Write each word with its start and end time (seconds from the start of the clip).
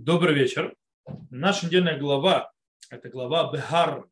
Добрый 0.00 0.32
вечер. 0.32 0.76
Наша 1.28 1.66
недельная 1.66 1.98
глава– 1.98 2.52
это 2.90 3.08
глава 3.08 3.50
Бехар. 3.52 4.06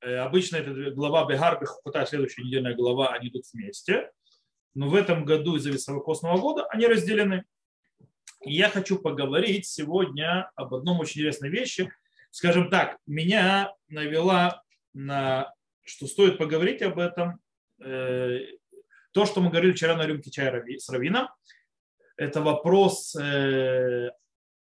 Э, 0.00 0.18
обычно 0.18 0.56
это 0.56 0.92
глава 0.92 1.26
Бехар, 1.26 1.60
Бехукута, 1.60 2.06
следующая 2.06 2.44
недельная 2.44 2.76
глава, 2.76 3.12
они 3.12 3.28
идут 3.28 3.42
вместе. 3.52 4.12
Но 4.74 4.88
в 4.88 4.94
этом 4.94 5.24
году 5.24 5.56
из-за 5.56 5.70
високосного 5.70 6.38
года 6.38 6.66
они 6.66 6.86
разделены. 6.86 7.44
И 8.42 8.54
я 8.54 8.68
хочу 8.68 9.00
поговорить 9.00 9.66
сегодня 9.66 10.48
об 10.54 10.72
одном 10.72 11.00
очень 11.00 11.22
интересной 11.22 11.48
вещи. 11.48 11.92
Скажем 12.30 12.70
так, 12.70 12.96
меня 13.04 13.74
навела 13.88 14.62
на, 14.94 15.52
что 15.82 16.06
стоит 16.06 16.38
поговорить 16.38 16.82
об 16.82 17.00
этом, 17.00 17.40
э, 17.82 18.42
то, 19.10 19.26
что 19.26 19.40
мы 19.40 19.50
говорили 19.50 19.72
вчера 19.72 19.96
на 19.96 20.06
рюмке 20.06 20.30
чая 20.30 20.64
с 20.78 20.88
Равином, 20.88 21.28
это 22.16 22.40
вопрос 22.40 23.16
э, 23.16 24.10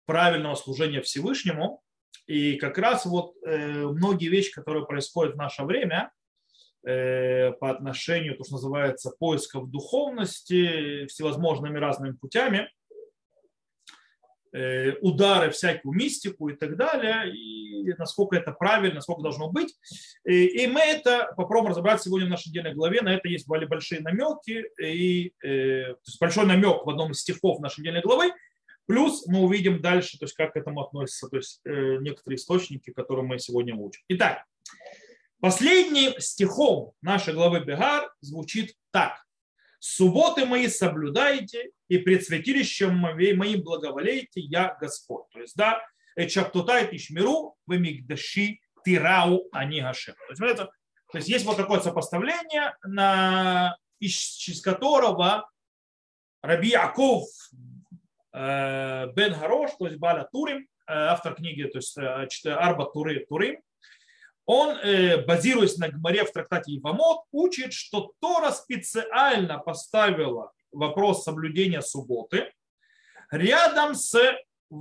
правильного 0.07 0.55
служения 0.55 1.01
Всевышнему. 1.01 1.83
И 2.27 2.57
как 2.57 2.79
раз 2.79 3.05
вот 3.05 3.35
э, 3.45 3.87
многие 3.87 4.29
вещи, 4.29 4.53
которые 4.53 4.87
происходят 4.87 5.35
в 5.35 5.39
наше 5.39 5.65
время 5.65 6.13
э, 6.85 7.53
по 7.53 7.71
отношению, 7.71 8.37
то, 8.37 8.45
что 8.45 8.55
называется, 8.55 9.13
поисков 9.19 9.71
духовности 9.71 11.07
всевозможными 11.07 11.79
разными 11.79 12.13
путями, 12.13 12.71
э, 14.53 14.93
удары 15.01 15.51
всякую 15.51 15.95
мистику 15.95 16.49
и 16.49 16.55
так 16.55 16.77
далее, 16.77 17.35
и 17.35 17.93
насколько 17.99 18.37
это 18.37 18.53
правильно, 18.53 18.97
насколько 18.97 19.23
должно 19.23 19.51
быть. 19.51 19.75
И, 20.25 20.65
и 20.65 20.67
мы 20.67 20.81
это 20.81 21.33
попробуем 21.37 21.73
разобрать 21.73 22.03
сегодня 22.03 22.27
в 22.27 22.31
нашей 22.31 22.49
недельной 22.49 22.75
главе. 22.75 23.03
На 23.03 23.15
это 23.15 23.29
есть 23.29 23.49
более 23.49 23.69
большие 23.69 24.01
намеки, 24.01 24.65
и, 24.81 25.33
э, 25.43 25.95
то 25.95 26.01
есть 26.07 26.21
большой 26.21 26.47
намек 26.47 26.85
в 26.85 26.91
одном 26.91 27.13
из 27.13 27.21
стихов 27.21 27.61
нашей 27.61 27.81
недельной 27.81 28.03
главы, 28.03 28.33
Плюс 28.87 29.27
мы 29.27 29.41
увидим 29.41 29.81
дальше, 29.81 30.19
то 30.19 30.25
есть 30.25 30.35
как 30.35 30.55
к 30.55 30.57
этому 30.57 30.83
относятся 30.83 31.29
то 31.29 31.37
есть, 31.37 31.61
э, 31.65 31.99
некоторые 32.01 32.37
источники, 32.37 32.93
которые 32.93 33.25
мы 33.25 33.39
сегодня 33.39 33.75
учим. 33.75 34.03
Итак, 34.09 34.45
последним 35.41 36.19
стихом 36.19 36.93
нашей 37.01 37.35
главы 37.35 37.61
Бегар 37.61 38.13
звучит 38.21 38.75
так. 38.91 39.25
«Субботы 39.79 40.47
мои 40.47 40.69
соблюдайте, 40.69 41.71
и 41.89 41.99
пред 41.99 42.25
святилищем 42.25 42.97
моим 42.97 43.63
благоволейте, 43.63 44.41
я 44.41 44.77
Господь». 44.81 45.29
То 45.33 45.41
есть, 45.41 45.57
да, 45.57 45.83
«Эчаптутай 46.15 46.89
тишмиру, 46.89 47.57
вы 47.67 47.79
мигдаши 47.79 48.61
тирау 48.85 49.49
ани 49.53 49.81
гашем». 49.81 50.15
То 50.15 50.45
есть, 50.45 50.55
это, 50.55 50.67
то 51.11 51.19
есть 51.19 51.29
есть 51.29 51.45
вот 51.45 51.57
такое 51.57 51.81
сопоставление, 51.81 52.77
на, 52.85 53.77
из, 53.99 54.47
из 54.49 54.61
которого 54.61 55.49
Раби 56.43 56.71
Яков 56.71 57.25
Э, 57.53 57.72
Бен 58.33 59.35
Харош, 59.35 59.73
то 59.79 59.87
есть 59.87 59.99
Баля 59.99 60.29
Турим, 60.33 60.61
э, 60.61 60.65
автор 60.87 61.35
книги, 61.35 61.65
то 61.65 61.79
есть 61.79 61.97
э, 61.99 62.51
Арба 62.51 62.87
Туры, 62.87 63.27
Турим, 63.29 63.61
он, 64.45 64.77
базируясь 65.25 65.79
на 65.79 65.89
Гмаре 65.89 66.25
в 66.25 66.33
трактате 66.33 66.77
Ивамот, 66.77 67.27
учит, 67.31 67.73
что 67.73 68.13
Тора 68.21 68.51
специально 68.51 69.59
поставила 69.59 70.51
вопрос 70.73 71.23
соблюдения 71.23 71.81
субботы 71.81 72.53
рядом 73.31 73.95
с 73.95 74.19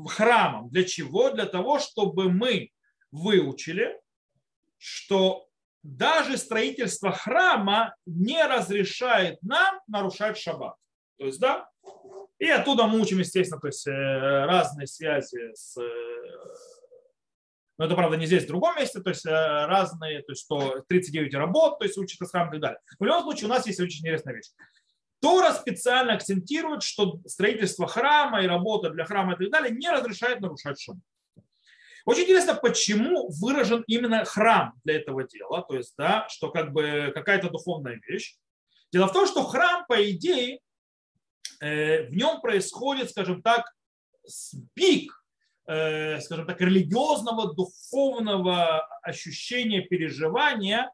храмом. 0.08 0.70
Для 0.70 0.84
чего? 0.84 1.30
Для 1.30 1.46
того, 1.46 1.78
чтобы 1.78 2.32
мы 2.32 2.72
выучили, 3.12 4.00
что 4.78 5.48
даже 5.84 6.38
строительство 6.38 7.12
храма 7.12 7.96
не 8.06 8.44
разрешает 8.44 9.42
нам 9.42 9.80
нарушать 9.88 10.38
шаббат. 10.38 10.76
То 11.22 11.28
есть, 11.28 11.40
да, 11.40 11.70
и 12.40 12.50
оттуда 12.50 12.88
мы 12.88 13.00
учим, 13.00 13.20
естественно, 13.20 13.62
то 13.62 13.68
есть 13.68 13.86
э, 13.86 13.92
разные 13.92 14.88
связи 14.88 15.54
с 15.54 15.78
э, 15.78 15.84
но 17.78 17.86
это, 17.86 17.94
правда, 17.94 18.18
не 18.18 18.26
здесь, 18.26 18.46
в 18.46 18.48
другом 18.48 18.76
месте, 18.76 19.02
то 19.02 19.12
есть 19.12 19.24
э, 19.28 19.30
разные, 19.30 20.24
то 20.24 20.32
есть 20.32 20.42
что 20.42 20.84
39 20.90 21.36
работ, 21.36 21.78
то 21.78 21.86
есть 21.86 21.96
учат 22.00 22.28
храм 22.28 22.48
и 22.48 22.54
так 22.54 22.60
далее. 22.62 22.80
В 23.00 23.04
любом 23.04 23.22
случае, 23.22 23.46
у 23.46 23.50
нас 23.50 23.68
есть 23.68 23.80
очень 23.80 24.00
интересная 24.00 24.34
вещь. 24.34 24.50
Тора 25.22 25.54
специально 25.54 26.14
акцентирует, 26.14 26.82
что 26.82 27.20
строительство 27.28 27.86
храма 27.86 28.42
и 28.42 28.48
работа 28.48 28.90
для 28.90 29.06
храма 29.06 29.34
и 29.34 29.38
так 29.38 29.52
далее 29.52 29.78
не 29.78 29.92
разрешает 29.92 30.42
нарушать 30.42 30.82
шум. 30.82 31.04
Очень 32.06 32.24
интересно, 32.24 32.56
почему 32.56 33.30
выражен 33.30 33.84
именно 33.86 34.26
храм 34.26 34.74
для 34.84 34.96
этого 34.96 35.24
дела, 35.28 35.62
то 35.62 35.76
есть, 35.76 35.94
да, 36.00 36.28
что 36.30 36.50
как 36.50 36.74
бы 36.74 37.12
какая-то 37.14 37.52
духовная 37.52 38.02
вещь. 38.08 38.38
Дело 38.92 39.06
в 39.06 39.14
том, 39.14 39.28
что 39.28 39.44
храм, 39.44 39.86
по 39.88 40.10
идее, 40.10 40.62
в 41.60 42.10
нем 42.12 42.42
происходит, 42.42 43.12
скажем 43.12 43.42
так, 43.42 43.66
пик, 44.74 45.14
э, 45.68 46.20
скажем 46.22 46.46
так, 46.46 46.60
религиозного, 46.62 47.54
духовного 47.54 48.86
ощущения, 49.02 49.82
переживания 49.82 50.92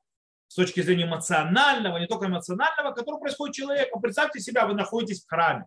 с 0.48 0.56
точки 0.56 0.82
зрения 0.82 1.04
эмоционального, 1.04 1.98
не 1.98 2.08
только 2.08 2.28
эмоционального, 2.28 2.94
который 2.94 3.20
происходит 3.20 3.56
человеку. 3.56 4.00
Представьте 4.00 4.40
себя, 4.40 4.66
вы 4.66 4.74
находитесь 4.76 5.24
в 5.24 5.28
храме. 5.28 5.66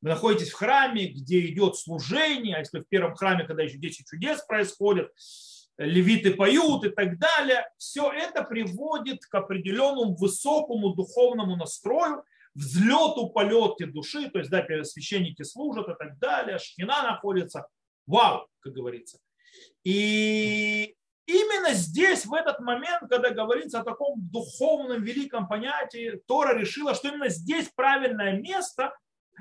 Вы 0.00 0.10
находитесь 0.10 0.50
в 0.50 0.54
храме, 0.54 1.06
где 1.06 1.46
идет 1.46 1.76
служение, 1.76 2.56
а 2.56 2.60
если 2.60 2.80
в 2.80 2.88
первом 2.88 3.14
храме, 3.14 3.44
когда 3.44 3.62
еще 3.62 3.78
10 3.78 4.06
чудес 4.06 4.42
происходят, 4.42 5.12
левиты 5.78 6.34
поют 6.34 6.84
и 6.84 6.90
так 6.90 7.18
далее, 7.18 7.68
все 7.78 8.12
это 8.12 8.42
приводит 8.42 9.24
к 9.24 9.34
определенному 9.34 10.14
высокому 10.14 10.94
духовному 10.94 11.56
настрою, 11.56 12.24
взлету, 12.54 13.30
полете 13.30 13.86
души, 13.86 14.28
то 14.30 14.38
есть, 14.38 14.50
да, 14.50 14.64
священники 14.84 15.42
служат 15.42 15.88
и 15.88 15.94
так 15.98 16.18
далее, 16.18 16.58
шхина 16.58 17.02
находится. 17.02 17.66
Вау, 18.06 18.46
как 18.60 18.72
говорится. 18.72 19.18
И 19.84 20.94
именно 21.26 21.72
здесь, 21.72 22.26
в 22.26 22.34
этот 22.34 22.60
момент, 22.60 23.08
когда 23.08 23.30
говорится 23.30 23.80
о 23.80 23.84
таком 23.84 24.14
духовном 24.18 25.02
великом 25.02 25.48
понятии, 25.48 26.20
Тора 26.26 26.58
решила, 26.58 26.94
что 26.94 27.08
именно 27.08 27.28
здесь 27.28 27.70
правильное 27.74 28.38
место 28.40 28.94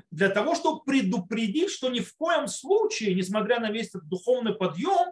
для 0.10 0.30
того, 0.30 0.56
чтобы 0.56 0.84
предупредить, 0.84 1.70
что 1.70 1.90
ни 1.90 2.00
в 2.00 2.16
коем 2.16 2.48
случае, 2.48 3.16
несмотря 3.16 3.60
на 3.60 3.72
весь 3.72 3.90
этот 3.90 4.08
духовный 4.08 4.56
подъем, 4.56 5.12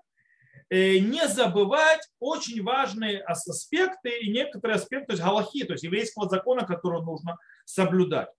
Э, 0.71 0.99
не 0.99 1.27
забывать 1.27 2.07
очень 2.19 2.61
важные 2.61 3.21
аспекты 3.21 4.19
и 4.19 4.31
некоторые 4.31 4.75
аспекты, 4.75 5.07
то 5.07 5.13
есть 5.13 5.23
галахи, 5.23 5.63
то 5.63 5.73
есть 5.73 5.83
еврейского 5.83 6.29
закона, 6.29 6.63
который 6.63 7.01
нужно 7.01 7.37
соблюдать. 7.69 8.29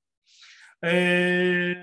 Э, 0.83 1.75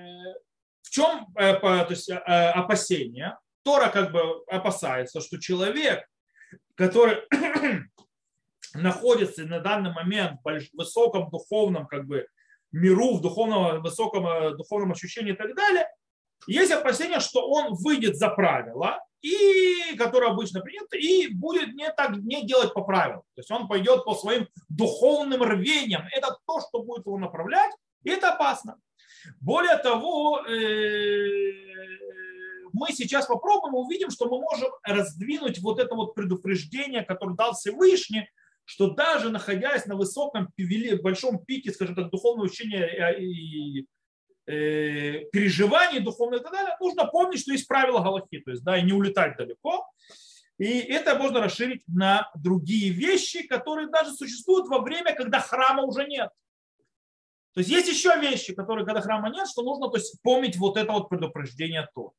в 0.82 0.90
чем 0.90 1.28
э, 1.36 1.54
то 1.60 1.88
есть, 1.90 2.10
опасение? 2.10 3.38
Тора 3.64 3.90
как 3.90 4.12
бы 4.12 4.22
опасается, 4.48 5.22
что 5.22 5.40
человек, 5.40 6.08
который 6.76 7.18
находится 8.74 9.44
на 9.44 9.60
данный 9.60 9.92
момент 9.92 10.40
в 10.44 10.78
высоком 10.78 11.30
духовном 11.30 11.86
как 11.88 12.06
бы, 12.06 12.28
миру, 12.72 13.18
в 13.18 13.22
духовном, 13.22 13.82
высоком 13.82 14.56
духовном 14.56 14.92
ощущении 14.94 15.34
и 15.34 15.36
так 15.36 15.56
далее, 15.56 15.88
есть 16.48 16.72
опасение, 16.72 17.20
что 17.20 17.50
он 17.50 17.74
выйдет 17.74 18.16
за 18.16 18.30
правила, 18.30 19.04
и 19.22 19.96
которое 19.98 20.32
обычно 20.32 20.62
принято, 20.62 20.98
и 20.98 21.28
будет 21.34 21.74
не 21.74 21.92
так 21.92 22.18
не 22.18 22.46
делать 22.46 22.74
по 22.74 22.82
правилам. 22.82 23.24
То 23.36 23.42
есть 23.42 23.52
он 23.52 23.68
пойдет 23.68 24.06
по 24.06 24.16
своим 24.16 24.48
духовным 24.70 25.44
рвениям. 25.44 26.04
Это 26.12 26.38
то, 26.46 26.62
что 26.62 26.84
будет 26.84 27.06
его 27.06 27.18
направлять, 27.18 27.72
и 28.04 28.10
это 28.10 28.34
опасно. 28.34 28.78
Более 29.42 29.78
того, 29.78 30.42
э, 30.46 31.52
мы 32.74 32.92
сейчас 32.92 33.26
попробуем, 33.26 33.76
увидим, 33.76 34.12
что 34.12 34.30
мы 34.30 34.40
можем 34.40 34.70
раздвинуть 34.84 35.60
вот 35.60 35.80
это 35.80 35.96
вот 35.96 36.14
предупреждение, 36.14 37.04
которое 37.04 37.36
дал 37.36 37.54
Всевышний, 37.54 38.30
что 38.66 38.92
даже 38.92 39.30
находясь 39.30 39.86
на 39.86 39.96
высоком, 39.96 40.50
большом 41.02 41.44
пике, 41.44 41.72
скажем 41.72 41.96
так, 41.96 42.10
духовного 42.12 42.46
учения 42.46 42.86
и 43.18 43.88
Э, 43.97 43.97
переживаний 44.48 46.00
духовных 46.00 46.42
и 46.42 46.44
так 46.44 46.54
далее, 46.54 46.78
нужно 46.80 47.06
помнить, 47.06 47.42
что 47.42 47.52
есть 47.52 47.68
правила 47.68 48.00
Галахи, 48.00 48.40
то 48.40 48.52
есть 48.52 48.64
да, 48.64 48.78
и 48.78 48.84
не 48.84 48.94
улетать 48.94 49.38
далеко. 49.38 49.86
И 50.58 50.80
это 50.80 51.16
можно 51.16 51.42
расширить 51.42 51.84
на 51.88 52.32
другие 52.36 52.92
вещи, 52.92 53.46
которые 53.46 53.90
даже 53.90 54.12
существуют 54.14 54.68
во 54.68 54.80
время, 54.80 55.14
когда 55.14 55.40
храма 55.40 55.84
уже 55.84 56.06
нет. 56.08 56.30
То 57.54 57.60
есть 57.60 57.70
есть 57.70 57.88
еще 57.88 58.20
вещи, 58.20 58.54
которые, 58.54 58.86
когда 58.86 59.02
храма 59.02 59.30
нет, 59.30 59.48
что 59.48 59.64
нужно 59.64 59.90
то 59.90 59.98
есть, 59.98 60.22
помнить 60.22 60.58
вот 60.58 60.78
это 60.78 60.92
вот 60.94 61.10
предупреждение 61.10 61.88
то. 61.94 62.14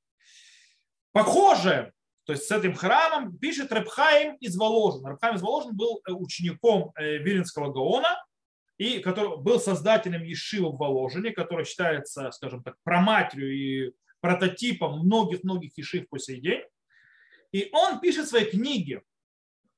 Похоже, 1.13 1.93
то 2.25 2.33
есть 2.33 2.45
с 2.45 2.51
этим 2.51 2.75
храмом 2.75 3.37
пишет 3.39 3.73
Рабхаим 3.73 4.35
из 4.37 4.57
Воложин. 4.57 5.07
Рабхаим 5.07 5.37
из 5.37 5.43
Воложин 5.43 5.77
был 5.77 6.03
э, 6.07 6.13
учеником 6.13 6.93
э, 6.97 7.17
Виленского 7.19 7.73
Гаона, 7.73 8.23
и 8.79 9.01
который 9.01 9.37
был 9.39 9.61
создателем 9.61 10.23
Ешивы 10.23 10.71
в 10.71 10.79
Воложине, 10.79 11.33
который 11.33 11.65
считается, 11.65 12.31
скажем 12.31 12.63
так, 12.63 12.77
проматерью 12.85 13.53
и 13.53 13.93
прототипом 14.21 15.01
многих-многих 15.01 15.77
Ешив 15.77 16.09
по 16.09 16.19
сей 16.19 16.41
день. 16.41 16.63
И 17.53 17.69
он 17.73 18.01
пишет 18.01 18.27
в 18.27 18.29
своей 18.29 18.49
книге 18.49 19.03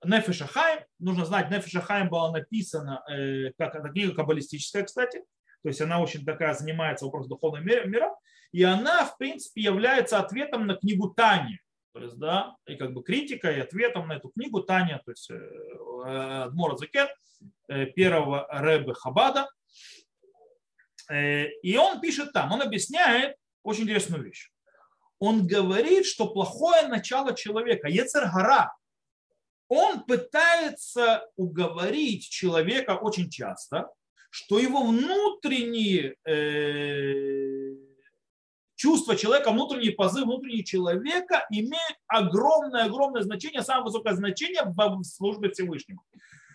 Нефеша 0.05 0.47
Хайм. 0.47 0.81
Нужно 0.99 1.25
знать, 1.25 1.51
Нефеша 1.51 1.81
Хайм 1.81 2.09
была 2.11 2.31
написана, 2.31 3.03
э, 3.11 3.53
как 3.59 3.75
эта 3.75 3.89
книга 3.89 4.15
каббалистическая, 4.15 4.85
кстати. 4.85 5.25
То 5.63 5.69
есть 5.69 5.81
она 5.81 6.01
очень 6.01 6.25
такая 6.25 6.55
занимается 6.55 7.05
вопросом 7.05 7.31
духовного 7.31 7.63
мира. 7.63 8.15
И 8.53 8.63
она, 8.63 9.05
в 9.05 9.17
принципе, 9.19 9.63
является 9.63 10.19
ответом 10.19 10.67
на 10.67 10.75
книгу 10.77 11.11
Тани. 11.11 11.59
То 11.93 12.03
есть, 12.03 12.19
да, 12.19 12.57
и 12.67 12.77
как 12.77 12.93
бы 12.93 13.03
критика 13.03 13.51
и 13.51 13.61
ответом 13.61 14.09
на 14.09 14.15
эту 14.15 14.29
книгу 14.31 14.63
Таня, 14.63 15.01
то 15.05 15.11
есть 15.11 15.31
Адмора 16.05 16.77
Закен, 16.77 17.09
первого 17.95 18.47
Рэбе 18.51 18.95
Хабада. 18.95 19.49
И 21.13 21.77
он 21.77 22.01
пишет 22.01 22.33
там, 22.33 22.53
он 22.53 22.63
объясняет 22.63 23.37
очень 23.63 23.85
интересную 23.85 24.23
вещь. 24.25 24.51
Он 25.19 25.47
говорит, 25.47 26.07
что 26.07 26.29
плохое 26.29 26.87
начало 26.89 27.35
человека, 27.35 27.89
Ецергара, 27.89 28.73
он 29.69 30.05
пытается 30.05 31.27
уговорить 31.37 32.29
человека 32.29 32.97
очень 32.97 33.29
часто, 33.31 33.89
что 34.31 34.59
его 34.59 34.83
внутренние 34.85 36.17
э, 38.81 38.83
чувства 38.83 39.17
человека, 39.17 39.51
внутренний 39.51 39.91
позыв 39.91 40.25
внутреннего 40.25 40.65
человека 40.65 41.47
имеют 41.51 41.97
огромное-огромное 42.07 43.23
значение, 43.23 43.63
самое 43.63 43.85
высокое 43.85 44.15
значение 44.15 44.63
в 44.65 45.05
службе 45.05 45.51
Всевышнего. 45.51 46.03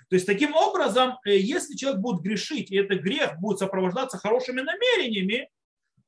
То 0.10 0.16
есть 0.16 0.26
таким 0.26 0.56
образом, 0.56 1.18
э, 1.26 1.38
если 1.38 1.76
человек 1.76 2.02
будет 2.02 2.22
грешить, 2.22 2.72
и 2.72 2.78
этот 2.78 3.02
грех 3.02 3.40
будет 3.40 3.60
сопровождаться 3.60 4.18
хорошими 4.18 4.62
намерениями, 4.62 5.50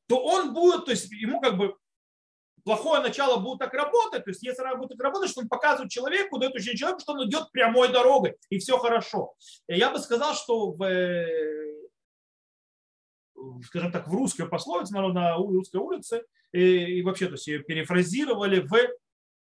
то 0.08 0.24
он 0.24 0.54
будет, 0.54 0.86
то 0.86 0.92
есть 0.92 1.12
ему 1.12 1.42
как 1.42 1.58
бы 1.58 1.76
плохое 2.64 3.02
начало 3.02 3.40
будет 3.40 3.60
так 3.60 3.74
работать, 3.74 4.26
то 4.26 4.30
есть 4.30 4.44
если 4.44 4.62
она 4.62 4.76
будет 4.76 4.90
так 4.90 5.02
работать, 5.02 5.30
что 5.30 5.42
он 5.42 5.48
показывает 5.48 5.92
человеку, 5.92 6.38
дает 6.38 6.56
учение 6.56 6.78
человеку, 6.78 7.02
что 7.02 7.14
он 7.14 7.28
идет 7.28 7.52
прямой 7.52 7.92
дорогой, 7.92 8.36
и 8.50 8.58
все 8.60 8.78
хорошо. 8.78 9.34
Я 9.68 9.90
бы 9.90 10.00
сказал, 10.00 10.34
что 10.36 10.72
в, 10.72 10.84
скажем 13.66 13.92
так, 13.92 14.08
в 14.08 14.14
русской 14.14 14.48
пословице, 14.48 14.94
на 14.94 15.36
русской 15.36 15.78
улице, 15.78 16.24
и, 16.52 17.00
и 17.00 17.02
вообще, 17.02 17.28
то 17.28 17.34
есть 17.34 17.48
ее 17.48 17.60
перефразировали 17.60 18.60
в 18.60 18.76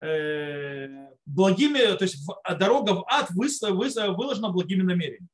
э, 0.05 1.07
благими, 1.25 1.95
то 1.95 2.03
есть 2.03 2.17
дорога 2.57 2.93
в 2.93 3.05
ад 3.07 3.29
выложена 3.31 4.49
благими 4.49 4.81
намерениями. 4.81 5.27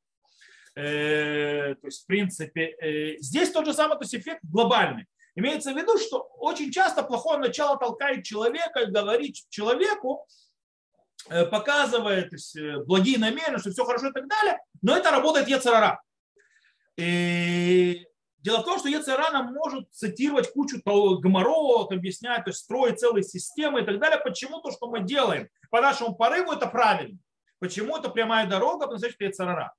Э, 0.76 1.74
то 1.74 1.86
есть, 1.86 2.04
в 2.04 2.06
принципе, 2.06 2.76
э, 2.80 3.16
здесь 3.18 3.50
тот 3.50 3.66
же 3.66 3.72
самый 3.72 3.98
то 3.98 4.04
есть 4.04 4.14
эффект 4.14 4.40
глобальный. 4.42 5.06
Имеется 5.34 5.72
в 5.72 5.76
виду, 5.76 5.98
что 5.98 6.28
очень 6.38 6.70
часто 6.70 7.02
плохое 7.02 7.38
начало 7.38 7.78
толкает 7.78 8.24
человека 8.24 8.86
говорит 8.86 9.36
человеку, 9.48 10.26
э, 11.28 11.46
показывает 11.46 12.32
э, 12.32 12.78
благие 12.84 13.18
намерения, 13.18 13.58
что 13.58 13.70
все 13.70 13.84
хорошо 13.84 14.08
и 14.08 14.12
так 14.12 14.28
далее, 14.28 14.58
но 14.82 14.96
это 14.96 15.10
работает 15.10 15.48
Ецарара. 15.48 16.00
И 16.96 18.06
дело 18.42 18.60
в 18.60 18.64
том, 18.64 18.78
что 18.78 18.88
Ецарара 18.88 19.42
может 19.42 19.90
цитировать 19.92 20.52
кучу 20.52 20.80
гоморов, 20.84 21.90
объяснять, 21.90 22.44
то 22.44 22.50
есть 22.50 22.60
строить 22.60 22.98
целые 22.98 23.22
системы 23.22 23.82
и 23.82 23.84
так 23.84 23.98
далее. 23.98 24.20
Почему 24.22 24.60
то, 24.60 24.70
что 24.70 24.90
мы 24.90 25.00
делаем 25.02 25.48
по 25.70 25.80
нашему 25.80 26.14
порыву, 26.14 26.52
это 26.52 26.66
правильно. 26.66 27.18
Почему 27.58 27.96
это 27.96 28.08
прямая 28.08 28.48
дорога, 28.48 28.86
потому 28.86 28.98
что. 28.98 29.72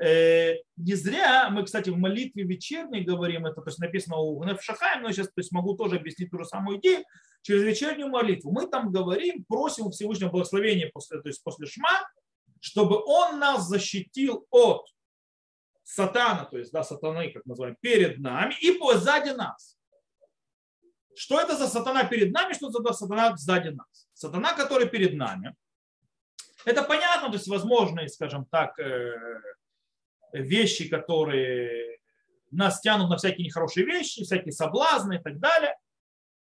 Э, 0.00 0.54
не 0.76 0.94
зря 0.94 1.50
мы, 1.50 1.64
кстати, 1.64 1.90
в 1.90 1.96
молитве 1.96 2.44
вечерней 2.44 3.02
говорим, 3.02 3.46
это 3.46 3.60
то 3.60 3.68
есть 3.68 3.80
написано 3.80 4.18
у 4.18 4.44
Нефшахайм, 4.44 5.02
но 5.02 5.10
сейчас 5.10 5.26
то 5.26 5.40
есть, 5.40 5.50
могу 5.50 5.74
тоже 5.74 5.96
объяснить 5.96 6.30
ту 6.30 6.38
же 6.38 6.44
самую 6.44 6.78
идею, 6.78 7.04
через 7.42 7.62
вечернюю 7.62 8.08
молитву. 8.08 8.52
Мы 8.52 8.68
там 8.68 8.92
говорим, 8.92 9.44
просим 9.48 9.90
Всевышнего 9.90 10.30
благословения 10.30 10.90
после, 10.92 11.20
то 11.20 11.28
есть 11.28 11.42
после 11.42 11.66
Шма, 11.66 12.08
чтобы 12.60 13.02
он 13.04 13.40
нас 13.40 13.66
защитил 13.66 14.46
от 14.50 14.86
сатана, 15.88 16.44
то 16.44 16.58
есть 16.58 16.70
да, 16.70 16.84
сатаны, 16.84 17.30
как 17.32 17.46
называем, 17.46 17.74
перед 17.80 18.18
нами 18.18 18.54
и 18.60 18.78
сзади 18.94 19.30
нас. 19.30 19.78
Что 21.16 21.40
это 21.40 21.56
за 21.56 21.66
сатана 21.66 22.04
перед 22.04 22.30
нами, 22.30 22.52
что 22.52 22.68
это 22.68 22.82
за 22.82 22.92
сатана 22.92 23.36
сзади 23.36 23.68
нас? 23.70 24.08
Сатана, 24.12 24.52
который 24.52 24.88
перед 24.88 25.14
нами, 25.14 25.56
это 26.66 26.82
понятно, 26.82 27.28
то 27.28 27.34
есть 27.34 27.48
возможные, 27.48 28.08
скажем 28.08 28.44
так, 28.44 28.78
э, 28.78 29.16
вещи, 30.32 30.88
которые 30.88 31.98
нас 32.50 32.80
тянут 32.80 33.08
на 33.08 33.16
всякие 33.16 33.46
нехорошие 33.46 33.86
вещи, 33.86 34.24
всякие 34.24 34.52
соблазны 34.52 35.14
и 35.14 35.22
так 35.22 35.38
далее. 35.38 35.74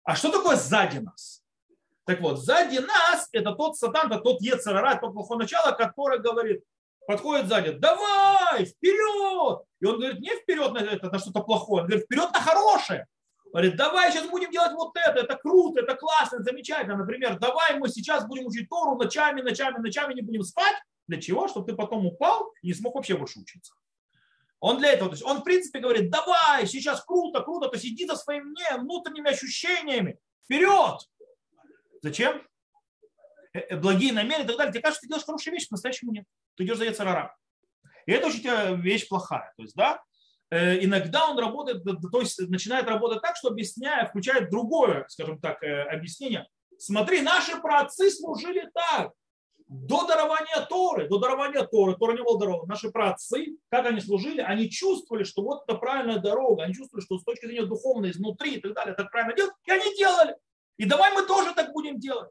А 0.03 0.15
что 0.15 0.31
такое 0.31 0.55
сзади 0.55 0.99
нас? 0.99 1.43
Так 2.05 2.21
вот, 2.21 2.39
сзади 2.39 2.77
нас 2.77 3.27
это 3.31 3.53
тот 3.53 3.75
сатан, 3.75 4.11
это 4.11 4.21
тот 4.21 4.39
Ецарара, 4.41 4.99
тот 4.99 5.13
плохое 5.13 5.39
начало, 5.39 5.71
который 5.71 6.19
говорит, 6.19 6.63
подходит 7.07 7.47
сзади, 7.47 7.71
давай, 7.71 8.65
вперед! 8.65 9.63
И 9.79 9.85
он 9.85 9.99
говорит, 9.99 10.19
не 10.19 10.35
вперед 10.35 10.73
на, 10.73 10.79
это, 10.79 11.09
на 11.09 11.19
что-то 11.19 11.41
плохое, 11.41 11.83
он 11.83 11.87
говорит, 11.87 12.05
вперед 12.05 12.31
на 12.31 12.39
хорошее. 12.39 13.07
Он 13.45 13.51
говорит, 13.51 13.75
давай 13.75 14.11
сейчас 14.11 14.29
будем 14.29 14.51
делать 14.51 14.71
вот 14.73 14.95
это, 14.95 15.19
это 15.19 15.35
круто, 15.35 15.81
это 15.81 15.95
классно, 15.95 16.37
это 16.37 16.45
замечательно. 16.45 16.95
Например, 16.95 17.37
давай 17.37 17.77
мы 17.77 17.89
сейчас 17.89 18.25
будем 18.25 18.45
учить 18.45 18.69
Тору 18.69 18.95
ночами, 18.95 19.41
ночами, 19.41 19.79
ночами 19.79 20.13
не 20.13 20.21
будем 20.21 20.43
спать, 20.43 20.75
для 21.07 21.19
чего? 21.19 21.47
Чтобы 21.47 21.67
ты 21.67 21.75
потом 21.75 22.05
упал 22.05 22.53
и 22.61 22.67
не 22.67 22.73
смог 22.73 22.95
вообще 22.95 23.17
больше 23.17 23.39
учиться. 23.39 23.73
Он 24.61 24.77
для 24.77 24.93
этого, 24.93 25.09
то 25.09 25.15
есть 25.15 25.25
он 25.25 25.39
в 25.39 25.43
принципе 25.43 25.79
говорит, 25.79 26.11
давай, 26.11 26.67
сейчас 26.67 27.03
круто, 27.03 27.41
круто, 27.41 27.67
то 27.67 27.75
есть 27.75 27.85
иди 27.85 28.05
за 28.05 28.15
своими 28.15 28.53
внутренними 28.79 29.31
ощущениями, 29.31 30.19
вперед. 30.45 30.99
Зачем? 32.03 32.47
Э, 33.53 33.59
э, 33.59 33.77
благие 33.77 34.13
намерения 34.13 34.45
и 34.45 34.47
так 34.47 34.57
далее. 34.57 34.71
Тебе 34.71 34.81
кажется, 34.81 35.01
ты 35.01 35.07
делаешь 35.07 35.25
хорошие 35.25 35.51
вещи, 35.51 35.67
по-настоящему 35.67 36.11
нет. 36.11 36.25
Ты 36.55 36.63
идешь 36.65 36.77
за 36.77 36.85
яцерара. 36.85 37.35
И 38.05 38.11
это 38.11 38.27
очень 38.27 38.81
вещь 38.81 39.07
плохая. 39.07 39.53
То 39.57 39.63
есть, 39.63 39.75
да, 39.75 40.01
э, 40.49 40.83
иногда 40.83 41.29
он 41.29 41.37
работает, 41.39 41.83
то 41.83 42.19
есть 42.19 42.39
начинает 42.49 42.87
работать 42.87 43.21
так, 43.21 43.35
что 43.35 43.49
объясняя, 43.49 44.05
включает 44.07 44.49
другое, 44.49 45.05
скажем 45.07 45.39
так, 45.39 45.63
объяснение. 45.63 46.47
Смотри, 46.77 47.21
наши 47.21 47.59
праотцы 47.61 48.09
служили 48.09 48.69
так 48.73 49.11
до 49.71 50.05
дарования 50.05 50.65
Торы, 50.69 51.07
до 51.07 51.17
дарования 51.17 51.63
Торы, 51.63 51.95
Тора 51.95 52.11
не 52.11 52.21
была 52.21 52.37
дорога. 52.37 52.67
Наши 52.67 52.91
праотцы, 52.91 53.55
как 53.69 53.85
они 53.85 54.01
служили, 54.01 54.41
они 54.41 54.69
чувствовали, 54.69 55.23
что 55.23 55.43
вот 55.43 55.63
это 55.65 55.77
правильная 55.77 56.19
дорога, 56.19 56.63
они 56.63 56.73
чувствовали, 56.73 57.05
что 57.05 57.17
с 57.17 57.23
точки 57.23 57.45
зрения 57.45 57.65
духовной, 57.65 58.11
изнутри 58.11 58.55
и 58.55 58.59
так 58.59 58.73
далее, 58.73 58.95
так 58.95 59.09
правильно 59.09 59.33
делать, 59.33 59.53
и 59.65 59.71
они 59.71 59.95
делали. 59.95 60.35
И 60.75 60.83
давай 60.83 61.13
мы 61.13 61.25
тоже 61.25 61.53
так 61.55 61.71
будем 61.71 61.99
делать. 61.99 62.29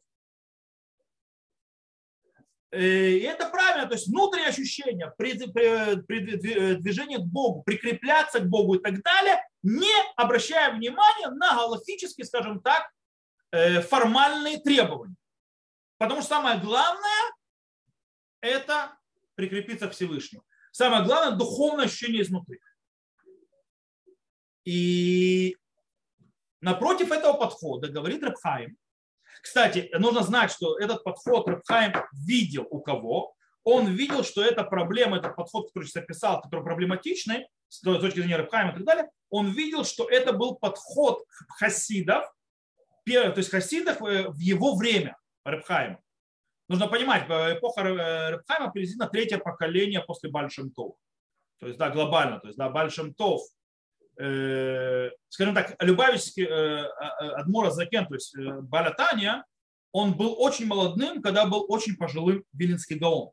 Э, 2.72 2.80
и 2.80 3.20
это 3.20 3.48
правильно, 3.48 3.88
то 3.88 3.94
есть 3.94 4.08
внутренние 4.08 4.50
ощущения, 4.50 5.12
при 5.16 5.32
движении 5.32 7.16
к 7.16 7.24
Богу, 7.24 7.62
прикрепляться 7.62 8.40
к 8.40 8.48
Богу 8.48 8.74
и 8.74 8.78
так 8.78 9.02
далее, 9.02 9.44
не 9.62 9.92
обращая 10.16 10.72
внимания 10.72 11.30
на 11.30 11.54
галактические, 11.54 12.24
скажем 12.24 12.60
так, 12.60 12.90
э, 13.50 13.80
формальные 13.80 14.60
требования. 14.60 15.16
Потому 15.98 16.20
что 16.20 16.30
самое 16.30 16.60
главное– 16.60 17.34
это 18.40 18.96
прикрепиться 19.34 19.88
к 19.88 19.92
Всевышнему. 19.92 20.44
Самое 20.70 21.04
главное– 21.04 21.36
духовное 21.38 21.86
ощущение 21.86 22.22
изнутри. 22.22 22.60
И 24.64 25.56
напротив 26.60 27.10
этого 27.10 27.32
подхода 27.32 27.88
говорит 27.88 28.22
Рабхаим. 28.22 28.76
Кстати, 29.42 29.90
нужно 29.98 30.22
знать, 30.22 30.50
что 30.50 30.78
этот 30.78 31.02
подход 31.04 31.48
Рабхаим 31.48 31.92
видел 32.12 32.66
у 32.70 32.80
кого. 32.80 33.34
Он 33.64 33.86
видел, 33.86 34.24
что 34.24 34.42
эта 34.42 34.64
проблема, 34.64 35.18
этот 35.18 35.36
подход, 35.36 35.68
который 35.68 35.84
сейчас 35.84 36.02
описал, 36.02 36.40
который 36.40 36.64
проблематичный, 36.64 37.46
с 37.68 37.80
точки 37.80 38.20
зрения 38.20 38.36
Рабхаима 38.36 38.72
и 38.72 38.74
так 38.74 38.84
далее, 38.84 39.10
он 39.28 39.50
видел, 39.52 39.84
что 39.84 40.08
это 40.08 40.32
был 40.32 40.56
подход 40.56 41.24
хасидов, 41.58 42.24
то 43.04 43.34
есть 43.36 43.50
хасидов 43.50 44.02
э, 44.02 44.28
в 44.28 44.38
его 44.38 44.76
время. 44.76 45.16
Рыбхайма. 45.44 46.00
Нужно 46.68 46.86
понимать, 46.86 47.24
эпоха 47.24 47.82
Рыбхайма 47.82 48.70
приблизительно 48.70 49.08
третье 49.08 49.38
поколение 49.38 50.00
после 50.00 50.30
Бальшемтов. 50.30 50.94
То 51.58 51.66
есть, 51.66 51.78
да, 51.78 51.90
глобально. 51.90 52.38
То 52.40 52.46
есть, 52.48 52.58
да, 52.58 52.68
Бальшемтов, 52.68 53.40
э, 53.40 53.44
скажем 54.20 55.54
так, 55.54 55.76
Любавичский 55.82 56.44
э, 56.44 56.48
э, 56.48 57.28
Адмура 57.36 57.70
Закен, 57.70 58.06
то 58.06 58.14
есть 58.14 58.36
э, 58.36 58.60
Балятания, 58.60 59.44
он 59.92 60.14
был 60.14 60.34
очень 60.38 60.66
молодым, 60.66 61.22
когда 61.22 61.46
был 61.46 61.64
очень 61.68 61.96
пожилым 61.96 62.44
Вилинский 62.52 62.98
Гаон. 62.98 63.30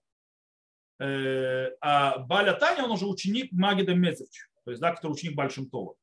Э, 0.99 1.71
а 1.81 2.19
Баля 2.19 2.53
Таня, 2.53 2.85
он 2.85 2.91
уже 2.91 3.05
ученик 3.05 3.51
Магида 3.51 3.93
Мецевич, 3.95 4.47
то 4.63 4.71
есть, 4.71 4.81
да, 4.81 4.93
который 4.93 5.11
ученик 5.11 5.35
Бальшемтова. 5.35 5.95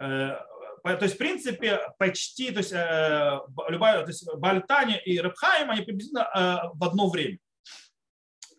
Э, 0.00 0.36
то 0.84 0.98
есть, 1.02 1.16
в 1.16 1.18
принципе, 1.18 1.80
почти, 1.98 2.50
то 2.50 2.58
есть, 2.58 2.72
э, 2.72 3.40
любая, 3.68 4.02
то 4.02 4.08
есть, 4.08 4.26
Бальтани 4.36 5.00
и 5.04 5.18
Рабхаим, 5.18 5.70
они 5.70 5.82
приблизительно 5.82 6.28
э, 6.34 6.70
в 6.74 6.84
одно 6.84 7.10
время. 7.10 7.38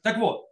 Так 0.02 0.18
вот, 0.18 0.46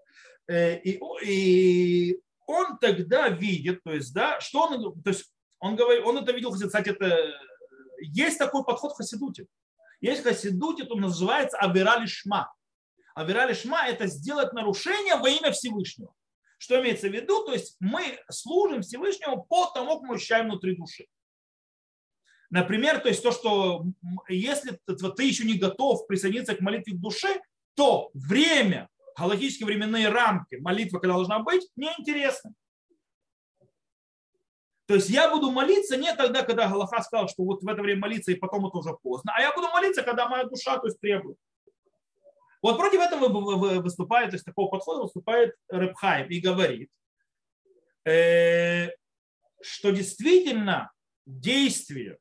э, 0.48 0.80
и, 0.80 1.00
и 1.24 2.20
он 2.52 2.78
тогда 2.78 3.30
видит, 3.30 3.84
то 3.84 3.94
есть, 3.94 4.14
да, 4.14 4.40
что 4.40 4.64
он, 4.64 5.02
то 5.02 5.10
есть, 5.10 5.34
он 5.60 5.76
говорит, 5.76 6.04
он 6.06 6.18
это 6.18 6.32
видел, 6.32 6.52
кстати, 6.52 6.90
это, 6.90 7.34
есть 8.00 8.38
такой 8.38 8.64
подход 8.64 8.94
в 8.94 8.96
Хасидуте. 8.96 9.48
Есть 10.02 10.22
в 10.22 10.24
Хасидуте, 10.24 10.86
он 10.90 11.02
называется 11.02 11.58
Авирали 11.58 12.08
Шма. 12.08 12.52
Авирали 13.16 13.54
Шма– 13.54 13.88
это 13.88 14.08
сделать 14.08 14.54
нарушение 14.54 15.16
во 15.16 15.30
имя 15.30 15.52
Всевышнего. 15.52 16.14
Что 16.58 16.80
имеется 16.80 17.10
в 17.10 17.14
виду? 17.14 17.44
То 17.46 17.54
есть 17.54 17.76
мы 17.80 18.20
служим 18.30 18.82
Всевышнему 18.82 19.44
по 19.44 19.68
тому, 19.74 20.00
как 20.00 20.10
мы 20.10 20.16
ощущаем 20.16 20.46
внутри 20.46 20.76
души. 20.76 21.08
Например, 22.50 23.00
то 23.00 23.08
есть 23.08 23.24
то, 23.24 23.32
что 23.32 23.86
если 24.28 24.78
ты 25.16 25.24
еще 25.24 25.46
не 25.46 25.58
готов 25.58 26.06
присоединиться 26.06 26.56
к 26.56 26.62
молитве 26.62 26.94
к 26.94 27.00
душе, 27.00 27.42
то 27.76 28.12
время, 28.14 28.90
галактические 29.18 29.66
временные 29.66 30.10
рамки 30.10 30.56
молитвы, 30.56 31.00
когда 31.00 31.16
должна 31.16 31.40
быть, 31.40 31.70
неинтересны. 31.76 32.54
То 34.88 34.96
есть 34.96 35.10
я 35.10 35.30
буду 35.30 35.52
молиться 35.52 35.96
не 35.96 36.14
тогда, 36.14 36.44
когда 36.44 36.68
Галаха 36.68 37.02
сказал, 37.02 37.30
что 37.30 37.44
вот 37.44 37.64
в 37.64 37.68
это 37.68 37.82
время 37.82 38.02
молиться, 38.02 38.32
и 38.32 38.36
потом 38.36 38.66
это 38.66 38.78
уже 38.78 38.94
поздно, 39.02 39.32
а 39.36 39.42
я 39.42 39.54
буду 39.54 39.70
молиться, 39.70 40.04
когда 40.04 40.28
моя 40.28 40.44
душа 40.44 40.78
то 40.80 40.88
есть, 40.88 41.00
требует. 41.00 41.38
Вот 42.62 42.78
против 42.78 43.00
этого 43.00 43.30
выступает, 43.82 44.32
то 44.32 44.36
есть 44.36 44.46
такого 44.46 44.70
подхода 44.70 45.04
выступает 45.04 45.56
Репхайм 45.70 46.30
и 46.30 46.40
говорит, 46.40 46.90
э, 48.06 48.90
что 49.62 49.92
действительно 49.92 50.92
действие 51.26 52.18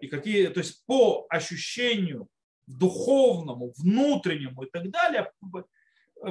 и 0.00 0.06
какие, 0.06 0.48
то 0.48 0.60
есть 0.60 0.84
по 0.86 1.26
ощущению 1.28 2.28
духовному, 2.66 3.72
внутреннему 3.78 4.64
и 4.64 4.70
так 4.70 4.90
далее, 4.90 5.32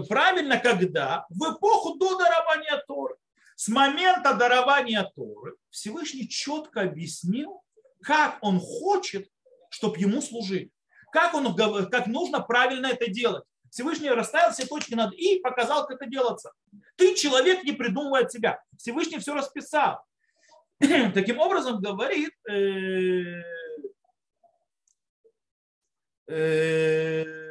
правильно, 0.07 0.57
когда 0.57 1.25
в 1.29 1.53
эпоху 1.53 1.95
до 1.97 2.17
дарования 2.17 2.83
Торы. 2.87 3.15
С 3.55 3.67
момента 3.67 4.33
дарования 4.35 5.09
Торы 5.15 5.55
Всевышний 5.69 6.29
четко 6.29 6.81
объяснил, 6.81 7.61
как 8.01 8.37
он 8.41 8.59
хочет, 8.59 9.27
чтобы 9.69 9.97
ему 9.97 10.21
служили. 10.21 10.71
Как, 11.11 11.33
он, 11.33 11.55
как 11.89 12.07
нужно 12.07 12.39
правильно 12.39 12.87
это 12.87 13.09
делать. 13.09 13.43
Всевышний 13.69 14.09
расставил 14.09 14.51
все 14.51 14.65
точки 14.65 14.95
над 14.95 15.13
«и» 15.13 15.39
показал, 15.39 15.85
как 15.85 15.97
это 16.01 16.09
делаться. 16.09 16.51
Ты, 16.95 17.15
человек, 17.15 17.63
не 17.63 17.71
придумывает 17.71 18.31
себя. 18.31 18.61
Всевышний 18.77 19.19
все 19.19 19.33
расписал. 19.33 20.03
Таким 20.79 21.39
образом, 21.39 21.81
говорит, 21.81 22.31
э, 22.49 23.43
э, 26.27 27.48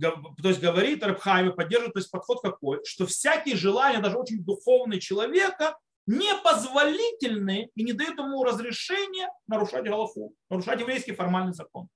то 0.00 0.48
есть 0.48 0.60
говорит 0.60 1.02
Рабхайм 1.04 1.54
поддерживает, 1.54 1.94
то 1.94 2.00
есть 2.00 2.10
подход 2.10 2.40
какой, 2.42 2.84
что 2.84 3.06
всякие 3.06 3.56
желания, 3.56 4.00
даже 4.00 4.16
очень 4.16 4.42
духовные 4.42 5.00
человека, 5.00 5.76
непозволительны 6.06 7.70
и 7.74 7.82
не 7.84 7.92
дают 7.92 8.18
ему 8.18 8.42
разрешения 8.42 9.28
нарушать 9.46 9.84
Галаху, 9.84 10.34
нарушать 10.48 10.80
еврейский 10.80 11.12
формальный 11.12 11.52
закон. 11.52 11.88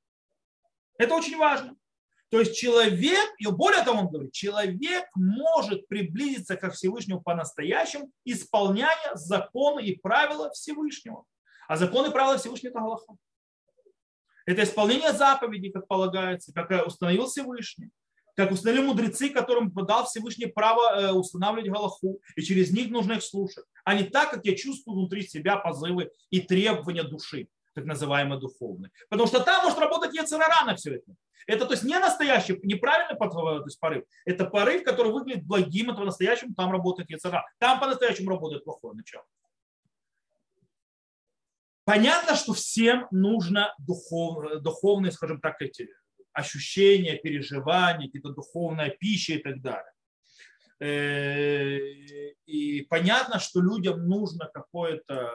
Это 0.98 1.14
очень 1.14 1.36
важно. 1.36 1.74
То 2.30 2.40
есть 2.40 2.56
человек, 2.56 3.32
и 3.38 3.46
более 3.46 3.84
того 3.84 4.00
он 4.00 4.08
говорит, 4.08 4.32
человек 4.32 5.04
может 5.14 5.86
приблизиться 5.86 6.56
ко 6.56 6.70
Всевышнему 6.70 7.20
по-настоящему, 7.20 8.10
исполняя 8.24 9.14
законы 9.14 9.82
и 9.82 9.96
правила 9.96 10.50
Всевышнего. 10.50 11.24
А 11.68 11.76
законы 11.76 12.08
и 12.08 12.12
правила 12.12 12.36
Всевышнего– 12.36 12.70
это 12.72 12.80
Галаха. 12.80 13.14
Это 14.46 14.62
исполнение 14.62 15.12
заповедей, 15.12 15.70
как 15.70 15.86
полагается, 15.86 16.52
как 16.52 16.86
установил 16.86 17.26
Всевышний, 17.26 17.90
как 18.36 18.50
установили 18.50 18.84
мудрецы, 18.84 19.30
которым 19.30 19.70
дал 19.70 20.06
Всевышний 20.06 20.46
право 20.46 21.00
э, 21.00 21.12
устанавливать 21.12 21.70
Галаху, 21.70 22.20
и 22.36 22.42
через 22.42 22.70
них 22.70 22.90
нужно 22.90 23.14
их 23.14 23.22
слушать, 23.22 23.64
а 23.84 23.94
не 23.94 24.04
так, 24.04 24.30
как 24.30 24.44
я 24.44 24.56
чувствую 24.56 24.98
внутри 24.98 25.22
себя 25.22 25.56
позывы 25.56 26.10
и 26.30 26.40
требования 26.40 27.04
души, 27.04 27.48
так 27.74 27.84
называемые 27.84 28.40
духовные. 28.40 28.90
Потому 29.08 29.28
что 29.28 29.40
там 29.40 29.64
может 29.64 29.78
работать 29.78 30.14
Ецерара 30.14 30.64
на 30.66 30.74
все 30.76 30.96
это. 30.96 31.14
Это 31.46 31.66
то 31.66 31.72
есть 31.72 31.84
не 31.84 31.98
настоящий, 31.98 32.58
неправильный 32.62 33.18
то 33.18 33.64
есть 33.66 33.78
порыв. 33.78 34.04
Это 34.24 34.46
порыв, 34.46 34.82
который 34.82 35.12
выглядит 35.12 35.44
благим, 35.44 35.90
это 35.90 35.98
по-настоящему 35.98 36.54
там 36.54 36.72
работает 36.72 37.10
Ецерара. 37.10 37.46
Там 37.58 37.78
по-настоящему 37.80 38.30
работает 38.30 38.64
плохое 38.64 38.94
начало. 38.94 39.24
Понятно, 41.84 42.34
что 42.34 42.54
всем 42.54 43.06
нужно 43.10 43.74
духов, 43.78 44.62
духовные, 44.62 45.12
скажем 45.12 45.40
так, 45.40 45.60
эти 45.60 45.88
ощущения, 46.32 47.16
переживания, 47.16 48.06
какие-то 48.06 48.30
духовная 48.30 48.90
пища 48.90 49.34
и 49.34 49.38
так 49.38 49.60
далее. 49.60 49.92
Э, 50.80 51.78
и 52.46 52.82
понятно, 52.88 53.38
что 53.38 53.60
людям 53.60 54.08
нужно 54.08 54.50
какое-то, 54.52 55.30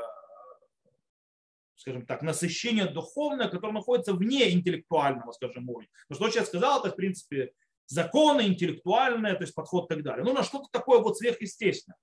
скажем 1.76 2.06
так, 2.06 2.24
насыщение 2.24 2.88
духовное, 2.88 3.48
которое 3.48 3.74
находится 3.74 4.14
вне 4.14 4.52
интеллектуального, 4.52 5.32
скажем, 5.32 5.70
уровня. 5.70 5.90
Потому 6.08 6.30
что, 6.30 6.40
я 6.40 6.46
сказал, 6.46 6.80
это, 6.82 6.92
в 6.92 6.96
принципе, 6.96 7.54
законы 7.86 8.48
интеллектуальные, 8.48 9.36
то 9.36 9.42
есть 9.42 9.56
подход 9.56 9.86
и 9.86 9.96
так 9.96 10.04
далее. 10.04 10.26
Нужно 10.26 10.44
что-то 10.44 10.68
такое 10.72 11.00
вот 11.00 11.18
сверхъестественное. 11.18 11.98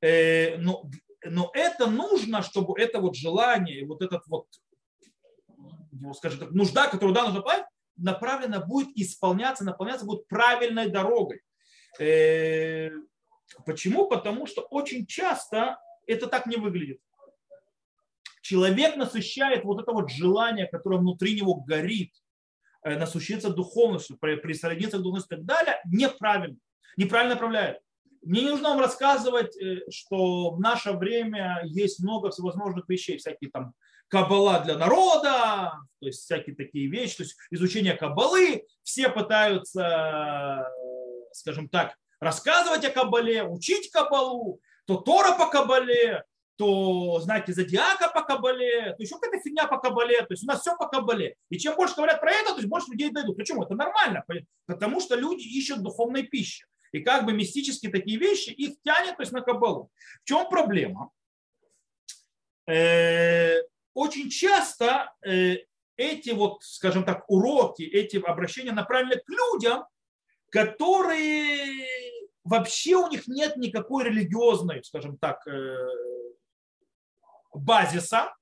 Э, 0.00 0.56
но 0.58 0.88
но 1.24 1.50
это 1.54 1.86
нужно, 1.86 2.42
чтобы 2.42 2.78
это 2.78 3.00
вот 3.00 3.16
желание, 3.16 3.86
вот 3.86 4.02
этот 4.02 4.26
вот, 4.26 4.46
скажем 6.14 6.40
так, 6.40 6.50
нужда, 6.50 6.88
которую 6.88 7.14
да, 7.14 7.24
нужно 7.24 7.42
понять, 7.42 7.66
направлена 7.96 8.60
будет 8.60 8.88
исполняться, 8.96 9.64
наполняться 9.64 10.04
будет 10.04 10.26
правильной 10.28 10.88
дорогой. 10.90 11.42
Э, 11.98 12.90
почему? 13.64 14.08
Потому 14.08 14.46
что 14.46 14.62
очень 14.62 15.06
часто 15.06 15.78
это 16.06 16.26
так 16.26 16.46
не 16.46 16.56
выглядит. 16.56 17.00
Человек 18.42 18.96
насыщает 18.96 19.64
вот 19.64 19.80
это 19.80 19.92
вот 19.92 20.10
желание, 20.10 20.66
которое 20.66 20.98
внутри 20.98 21.40
него 21.40 21.54
горит, 21.54 22.12
э, 22.82 22.98
насущиться 22.98 23.50
духовностью, 23.50 24.18
присоединиться 24.18 24.98
к 24.98 25.02
духовности 25.02 25.32
и 25.32 25.36
так 25.36 25.44
далее, 25.44 25.80
неправильно, 25.86 26.58
неправильно 26.96 27.34
направляет. 27.34 27.80
Мне 28.24 28.42
не 28.42 28.50
нужно 28.50 28.70
вам 28.70 28.80
рассказывать, 28.80 29.56
э, 29.56 29.82
что 29.90 30.50
в 30.52 30.60
наше 30.60 30.92
время 30.92 31.60
есть 31.64 32.00
много 32.00 32.30
всевозможных 32.30 32.88
вещей, 32.88 33.18
всякие 33.18 33.50
там 33.50 33.74
кабала 34.08 34.60
для 34.60 34.76
народа, 34.76 35.72
то 36.00 36.06
есть 36.06 36.22
всякие 36.22 36.54
такие 36.54 36.88
вещи, 36.88 37.16
то 37.16 37.22
есть 37.24 37.36
изучение 37.50 37.94
кабалы. 37.94 38.64
Все 38.82 39.08
пытаются, 39.08 40.66
скажем 41.32 41.68
так, 41.68 41.94
рассказывать 42.20 42.84
о 42.84 42.90
кабале, 42.90 43.42
учить 43.42 43.90
кабалу, 43.90 44.60
то 44.86 44.96
Тора 44.96 45.36
по 45.36 45.48
кабале, 45.48 46.24
то 46.56 47.18
знаете, 47.20 47.52
зодиака 47.52 48.08
по 48.08 48.22
кабале, 48.22 48.94
то 48.94 49.02
еще 49.02 49.16
какая-то 49.16 49.42
фигня 49.42 49.66
по 49.66 49.78
кабале, 49.78 50.20
то 50.20 50.30
есть 50.30 50.44
у 50.44 50.46
нас 50.46 50.60
все 50.60 50.76
по 50.76 50.86
кабале. 50.86 51.36
И 51.50 51.58
чем 51.58 51.74
больше 51.74 51.96
говорят 51.96 52.20
про 52.20 52.30
это, 52.30 52.50
то 52.50 52.56
есть 52.56 52.68
больше 52.68 52.90
людей 52.90 53.10
дойдут. 53.10 53.36
Почему? 53.36 53.64
Это 53.64 53.74
нормально, 53.74 54.24
потому 54.66 55.00
что 55.00 55.16
люди 55.16 55.42
ищут 55.42 55.82
духовной 55.82 56.22
пищи. 56.24 56.64
И 56.94 57.00
как 57.00 57.24
бы 57.26 57.32
мистические 57.32 57.90
такие 57.90 58.18
вещи 58.18 58.50
их 58.50 58.80
тянет 58.84 59.16
то 59.16 59.22
есть 59.22 59.32
на 59.32 59.40
кабалу. 59.40 59.90
В 60.22 60.28
чем 60.28 60.48
проблема? 60.48 61.10
Э, 62.68 63.56
очень 63.94 64.30
часто 64.30 65.12
э, 65.26 65.56
эти 65.96 66.30
вот, 66.30 66.62
скажем 66.62 67.04
так, 67.04 67.28
уроки, 67.28 67.82
эти 67.82 68.18
обращения 68.18 68.70
направлены 68.70 69.16
к 69.16 69.28
людям, 69.28 69.84
которые 70.50 71.84
вообще 72.44 72.94
у 72.94 73.08
них 73.08 73.26
нет 73.26 73.56
никакой 73.56 74.04
религиозной, 74.04 74.84
скажем 74.84 75.18
так, 75.18 75.44
э, 75.48 75.88
базиса, 77.52 78.32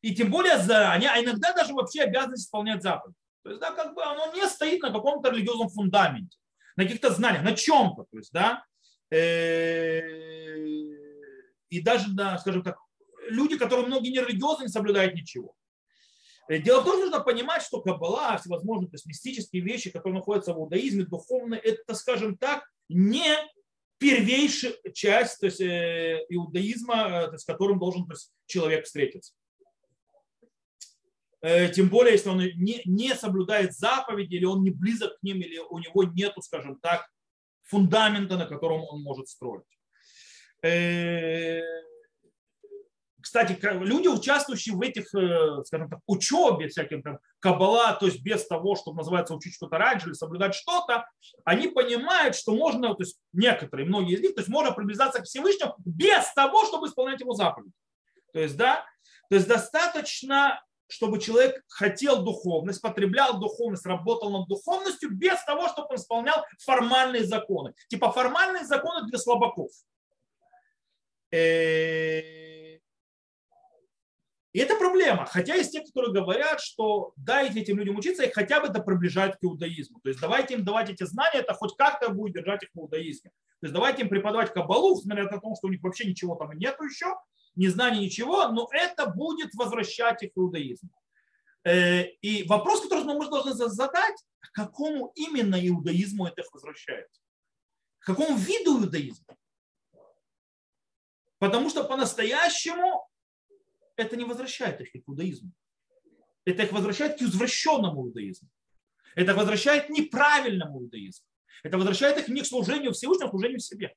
и 0.00 0.12
тем 0.12 0.32
более 0.32 0.58
заранее, 0.58 1.10
а 1.10 1.22
иногда 1.22 1.52
даже 1.52 1.72
вообще 1.72 2.02
обязанность 2.02 2.46
исполнять 2.46 2.82
заповедь. 2.82 3.14
То 3.44 3.50
есть, 3.50 3.60
да, 3.60 3.70
как 3.70 3.94
бы 3.94 4.02
оно 4.02 4.32
не 4.32 4.44
стоит 4.48 4.82
на 4.82 4.92
каком-то 4.92 5.30
религиозном 5.30 5.68
фундаменте 5.68 6.36
на 6.76 6.84
каких-то 6.84 7.10
знаниях, 7.10 7.42
на 7.42 7.54
чем-то, 7.54 8.04
то 8.04 8.16
есть, 8.16 8.32
да, 8.32 8.64
э, 9.10 10.00
и 11.68 11.80
даже, 11.80 12.12
да, 12.14 12.38
скажем 12.38 12.62
так, 12.62 12.78
люди, 13.28 13.58
которые 13.58 13.86
многие 13.86 14.10
не 14.10 14.20
религиозны, 14.20 14.64
не 14.64 14.68
соблюдают 14.68 15.14
ничего. 15.14 15.54
Э, 16.48 16.58
дело 16.58 16.80
в 16.80 16.84
том, 16.84 16.94
что 16.94 17.06
нужно 17.06 17.20
понимать, 17.20 17.62
что 17.62 17.80
Каббала, 17.80 18.38
всевозможные 18.38 18.88
то 18.88 18.94
есть 18.94 19.06
мистические 19.06 19.62
вещи, 19.62 19.90
которые 19.90 20.18
находятся 20.18 20.54
в 20.54 20.58
иудаизме, 20.58 21.04
духовные, 21.04 21.60
это, 21.60 21.94
скажем 21.94 22.36
так, 22.36 22.64
не 22.88 23.34
первейшая 23.98 24.74
часть 24.92 25.40
то 25.40 25.46
есть, 25.46 25.60
э, 25.60 26.24
иудаизма, 26.28 27.36
с 27.36 27.44
которым 27.44 27.78
должен 27.78 28.06
то 28.06 28.12
есть, 28.12 28.32
человек 28.46 28.84
встретиться. 28.84 29.32
Э, 31.42 31.68
тем 31.68 31.88
более, 31.88 32.12
если 32.12 32.28
он 32.28 32.38
не, 32.38 32.82
не 32.84 33.14
соблюдает 33.14 33.74
заповеди, 33.74 34.36
или 34.36 34.44
он 34.44 34.62
не 34.62 34.70
близок 34.70 35.18
к 35.18 35.22
ним, 35.22 35.40
или 35.40 35.58
у 35.58 35.78
него 35.78 36.04
нет, 36.04 36.32
скажем 36.40 36.78
так, 36.80 37.06
фундамента, 37.62 38.36
на 38.36 38.46
котором 38.46 38.82
он 38.88 39.02
может 39.02 39.28
строить. 39.28 39.64
Э, 40.62 41.60
кстати, 43.26 43.58
люди, 43.60 44.06
участвующие 44.06 44.76
в 44.76 44.80
этих, 44.80 45.12
э, 45.12 45.64
скажем 45.64 45.90
так, 45.90 45.98
учебе, 46.06 46.68
всяким 46.68 47.02
там 47.02 47.18
кабала, 47.40 47.92
то 47.94 48.06
есть 48.06 48.22
без 48.22 48.46
того, 48.46 48.76
чтобы 48.76 48.98
называется 48.98 49.34
учить 49.34 49.52
что-то 49.52 49.78
раньше 49.78 50.06
или 50.06 50.14
соблюдать 50.14 50.54
что-то, 50.54 51.08
они 51.44 51.66
понимают, 51.66 52.36
что 52.36 52.54
можно, 52.54 52.94
то 52.94 53.02
есть 53.02 53.18
некоторые, 53.32 53.84
многие 53.88 54.14
из 54.14 54.20
них, 54.20 54.36
то 54.36 54.42
есть 54.42 54.48
можно 54.48 54.70
приближаться 54.70 55.20
к 55.20 55.24
Всевышнему 55.24 55.74
без 55.84 56.32
того, 56.34 56.64
чтобы 56.66 56.86
исполнять 56.86 57.20
его 57.20 57.32
заповедь. 57.32 57.72
То 58.32 58.38
есть, 58.38 58.56
да, 58.56 58.86
то 59.28 59.34
есть 59.34 59.48
достаточно 59.48 60.62
чтобы 60.88 61.18
человек 61.20 61.62
хотел 61.68 62.22
духовность, 62.22 62.80
потреблял 62.80 63.38
духовность, 63.38 63.86
работал 63.86 64.30
над 64.30 64.48
духовностью 64.48 65.10
без 65.10 65.42
того, 65.44 65.68
чтобы 65.68 65.88
он 65.90 65.96
исполнял 65.96 66.44
формальные 66.64 67.24
законы. 67.24 67.74
Типа 67.88 68.12
формальные 68.12 68.64
законы 68.64 69.06
для 69.08 69.18
слабаков. 69.18 69.70
Э, 71.32 72.46
И 74.56 74.58
это 74.58 74.74
проблема. 74.76 75.26
Хотя 75.26 75.54
есть 75.54 75.72
те, 75.72 75.82
которые 75.82 76.14
говорят, 76.14 76.62
что 76.62 77.12
дайте 77.16 77.60
этим 77.60 77.76
людям 77.76 77.98
учиться, 77.98 78.22
и 78.22 78.32
хотя 78.32 78.58
бы 78.58 78.68
это 78.68 78.80
приближает 78.80 79.36
к 79.36 79.44
иудаизму. 79.44 80.00
То 80.00 80.08
есть 80.08 80.18
давайте 80.18 80.54
им 80.54 80.64
давать 80.64 80.88
эти 80.88 81.04
знания, 81.04 81.40
это 81.40 81.52
хоть 81.52 81.76
как-то 81.76 82.08
будет 82.08 82.36
держать 82.36 82.62
их 82.62 82.70
в 82.72 82.78
иудаизме. 82.78 83.30
То 83.60 83.66
есть 83.66 83.74
давайте 83.74 84.04
им 84.04 84.08
преподавать 84.08 84.54
кабалу, 84.54 84.96
несмотря 84.96 85.24
на 85.24 85.40
то, 85.40 85.54
что 85.56 85.66
у 85.66 85.70
них 85.70 85.82
вообще 85.82 86.08
ничего 86.08 86.36
там 86.36 86.52
нету 86.56 86.84
еще, 86.84 87.14
ни 87.56 87.66
знаний, 87.68 88.00
ничего, 88.00 88.48
но 88.48 88.68
это 88.70 89.06
будет 89.06 89.54
возвращать 89.54 90.22
их 90.22 90.32
к 90.32 90.36
иудаизму. 90.36 90.90
Э, 91.64 92.04
и 92.20 92.44
вопрос, 92.44 92.82
который 92.82 93.04
мы 93.04 93.28
должны 93.28 93.52
задать, 93.54 94.24
к 94.38 94.52
какому 94.52 95.12
именно 95.16 95.56
иудаизму 95.56 96.26
это 96.26 96.42
их 96.42 96.52
возвращает? 96.52 97.08
К 97.98 98.06
какому 98.06 98.36
виду 98.36 98.82
иудаизма? 98.82 99.36
Потому 101.38 101.68
что 101.70 101.84
по-настоящему 101.84 103.08
это 103.96 104.16
не 104.16 104.24
возвращает 104.24 104.80
их 104.80 104.92
к 104.92 105.08
иудаизму. 105.08 105.52
Это 106.44 106.62
их 106.62 106.72
возвращает 106.72 107.18
к 107.18 107.22
извращенному 107.22 108.06
иудаизму. 108.06 108.48
Это 109.16 109.34
возвращает 109.34 109.86
к 109.86 109.90
неправильному 109.90 110.82
иудаизму. 110.82 111.26
Это 111.62 111.78
возвращает 111.78 112.18
их 112.18 112.28
не 112.28 112.42
к 112.42 112.46
служению 112.46 112.92
Всевышнему, 112.92 113.26
а 113.26 113.28
к 113.28 113.32
служению 113.32 113.58
себе. 113.58 113.96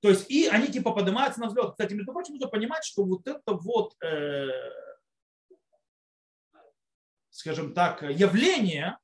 То 0.00 0.10
есть 0.10 0.30
и 0.30 0.46
они 0.46 0.68
типа 0.68 0.92
поднимаются 0.92 1.40
на 1.40 1.48
взлет. 1.48 1.72
Кстати, 1.72 1.94
между 1.94 2.12
прочим, 2.12 2.34
нужно 2.34 2.48
понимать, 2.48 2.84
что 2.84 3.04
вот 3.04 3.26
это 3.26 3.52
вот, 3.52 3.94
э, 4.02 4.48
скажем 7.30 7.74
так, 7.74 8.02
явление, 8.02 8.98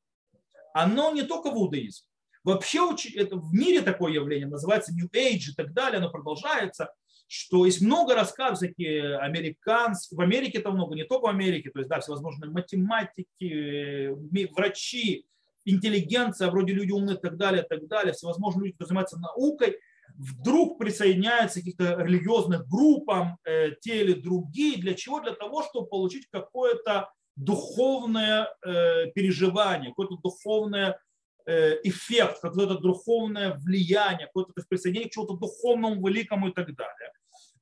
оно 0.72 1.12
не 1.12 1.22
только 1.22 1.50
в 1.50 1.54
иудаизме. 1.54 2.08
Вообще 2.44 2.94
это 3.16 3.36
в 3.36 3.54
мире 3.54 3.80
такое 3.80 4.12
явление 4.12 4.46
называется 4.46 4.92
New 4.92 5.08
Age 5.08 5.50
и 5.50 5.54
так 5.56 5.72
далее, 5.72 5.98
оно 5.98 6.10
продолжается, 6.10 6.92
что 7.26 7.64
есть 7.64 7.80
много 7.80 8.14
рассказов, 8.14 8.58
всякие 8.58 9.16
американские, 9.18 10.18
в 10.18 10.20
Америке 10.20 10.58
это 10.58 10.70
много, 10.70 10.94
не 10.94 11.04
только 11.04 11.24
в 11.24 11.30
Америке, 11.30 11.70
то 11.70 11.78
есть, 11.78 11.88
да, 11.88 12.00
всевозможные 12.00 12.50
математики, 12.50 14.10
врачи, 14.52 15.26
интеллигенция, 15.64 16.50
вроде 16.50 16.74
люди 16.74 16.92
умные 16.92 17.16
и 17.16 17.20
так 17.20 17.38
далее, 17.38 17.64
и 17.64 17.66
так 17.66 17.86
далее, 17.86 18.12
всевозможные 18.12 18.64
люди, 18.64 18.72
которые 18.72 18.88
занимаются 18.88 19.18
наукой, 19.18 19.80
вдруг 20.14 20.78
присоединяются 20.78 21.60
к 21.60 21.64
каким-то 21.64 22.02
религиозным 22.02 22.62
группам, 22.68 23.38
э, 23.44 23.72
те 23.80 24.02
или 24.02 24.14
другие. 24.14 24.80
Для 24.80 24.94
чего? 24.94 25.20
Для 25.20 25.32
того, 25.32 25.62
чтобы 25.62 25.88
получить 25.88 26.28
какое-то 26.30 27.10
духовное 27.36 28.48
э, 28.64 29.10
переживание, 29.12 29.90
какое-то 29.90 30.16
духовное 30.22 30.98
э, 31.46 31.80
эффект, 31.82 32.40
какое-то 32.40 32.78
духовное 32.78 33.54
влияние, 33.54 34.26
какое-то 34.26 34.52
присоединение 34.68 35.10
к 35.10 35.12
чему-то 35.12 35.34
духовному, 35.34 36.06
великому 36.06 36.48
и 36.48 36.52
так 36.52 36.74
далее. 36.74 37.10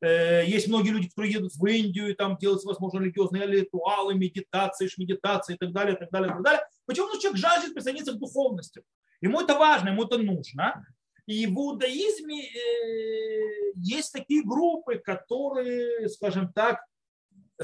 Э, 0.02 0.44
есть 0.46 0.68
многие 0.68 0.90
люди, 0.90 1.08
которые 1.08 1.32
едут 1.32 1.52
в 1.54 1.66
Индию 1.66 2.10
и 2.10 2.14
там 2.14 2.36
делают, 2.36 2.64
возможно, 2.64 3.00
религиозные 3.00 3.46
ритуалы, 3.46 4.14
медитации, 4.14 4.90
медитации 4.98 5.54
и 5.54 5.58
так 5.58 5.72
далее, 5.72 5.94
и 5.94 5.98
так 5.98 6.10
далее, 6.10 6.30
и 6.30 6.32
так 6.32 6.42
далее. 6.42 6.66
Почему? 6.86 7.06
Потому 7.06 7.22
человек 7.22 7.40
жаждет 7.40 7.74
присоединиться 7.74 8.12
к 8.12 8.18
духовности. 8.18 8.82
Ему 9.20 9.40
это 9.40 9.54
важно, 9.54 9.90
ему 9.90 10.04
это 10.04 10.18
нужно. 10.18 10.84
И 11.26 11.46
в 11.46 11.54
иудаизме 11.54 12.46
э, 12.46 13.72
есть 13.76 14.12
такие 14.12 14.42
группы, 14.42 14.96
которые, 14.98 16.08
скажем 16.08 16.52
так, 16.52 16.80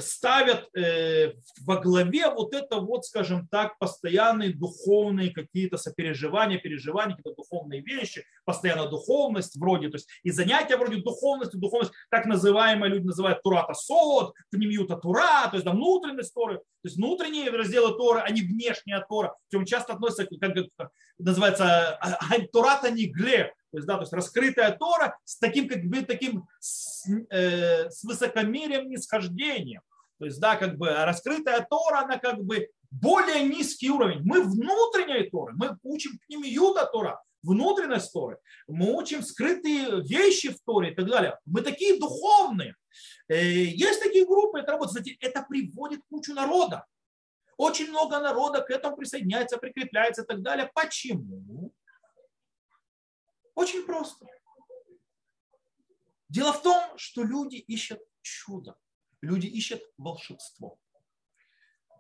ставят 0.01 0.69
э, 0.77 1.35
во 1.65 1.81
главе 1.81 2.31
вот 2.31 2.55
это 2.55 2.77
вот, 2.77 3.05
скажем 3.05 3.49
так, 3.49 3.79
постоянные 3.79 4.53
духовные 4.53 5.31
какие-то 5.31 5.77
сопереживания, 5.77 6.59
переживания, 6.59 7.17
какие-то 7.17 7.37
духовные 7.37 7.81
вещи, 7.81 8.25
постоянно 8.45 8.89
духовность 8.89 9.57
вроде, 9.57 9.89
то 9.89 9.97
есть 9.97 10.09
и 10.23 10.31
занятия 10.31 10.77
вроде 10.77 11.03
духовности, 11.03 11.57
духовность, 11.57 11.93
так 12.11 12.27
называемые 12.27 12.91
люди 12.91 13.07
называют 13.07 13.43
Турата 13.43 13.75
Сод, 13.75 14.35
Пнемиюта 14.51 14.97
Тура, 14.97 15.49
то 15.51 15.55
есть 15.55 15.65
да, 15.65 15.73
внутренность 15.73 16.35
Торы, 16.35 16.59
то 16.59 16.65
есть 16.85 16.97
внутренние 16.97 17.51
разделы 17.51 17.97
Торы, 17.97 18.21
а 18.21 18.31
не 18.31 18.43
внешняя 18.43 19.05
Тора, 19.09 19.35
причем 19.49 19.65
часто 19.65 19.95
относятся, 19.95 20.27
как, 20.27 20.55
как 20.77 20.91
называется, 21.19 21.97
а, 21.97 22.19
а, 22.21 22.41
Турата 22.53 22.91
Нигле, 22.91 23.53
то 23.71 23.79
есть, 23.79 23.87
да, 23.87 23.95
то 23.97 24.03
есть 24.03 24.13
раскрытая 24.13 24.73
Тора 24.77 25.19
с 25.25 25.39
таким, 25.39 25.69
как 25.69 25.85
бы, 25.85 26.03
таким 26.03 26.47
с, 26.59 27.07
э, 27.31 27.91
с 27.91 28.03
высокомерием, 28.05 28.89
нисхождением. 28.89 29.83
То 30.19 30.25
есть, 30.25 30.41
да, 30.41 30.57
как 30.57 30.79
бы 30.79 30.89
раскрытая 30.89 31.67
Тора, 31.69 32.01
она 32.01 32.19
как 32.19 32.43
бы 32.43 32.69
более 32.91 33.45
низкий 33.45 33.91
уровень. 33.91 34.23
Мы 34.25 34.43
внутренние 34.43 35.29
Торы, 35.31 35.53
мы 35.55 35.77
учим 35.83 36.19
к 36.19 36.29
ним 36.29 36.43
Юда 36.43 36.87
Тора, 36.87 37.23
внутренность 37.43 38.13
Торы. 38.13 38.39
Мы 38.67 38.97
учим 38.97 39.23
скрытые 39.23 40.03
вещи 40.03 40.51
в 40.51 40.61
Торе 40.65 40.93
и 40.93 40.95
так 40.95 41.07
далее. 41.07 41.39
Мы 41.45 41.61
такие 41.61 41.99
духовные. 41.99 42.75
Э, 43.29 43.37
есть 43.37 44.03
такие 44.03 44.25
группы, 44.27 44.61
это 44.61 44.73
работает. 44.73 45.05
Кстати, 45.05 45.19
это 45.21 45.45
приводит 45.49 46.01
кучу 46.09 46.33
народа. 46.33 46.87
Очень 47.59 47.91
много 47.91 48.19
народа 48.21 48.63
к 48.63 48.71
этому 48.71 48.97
присоединяется, 48.97 49.59
прикрепляется 49.59 50.23
и 50.23 50.27
так 50.27 50.43
далее. 50.43 50.71
Почему? 50.75 51.73
Очень 53.59 53.85
просто. 53.85 54.25
Дело 56.29 56.53
в 56.53 56.63
том, 56.63 56.97
что 56.97 57.25
люди 57.25 57.57
ищут 57.57 57.99
чудо. 58.23 58.79
Люди 59.21 59.49
ищут 59.49 59.83
волшебство. 59.97 60.79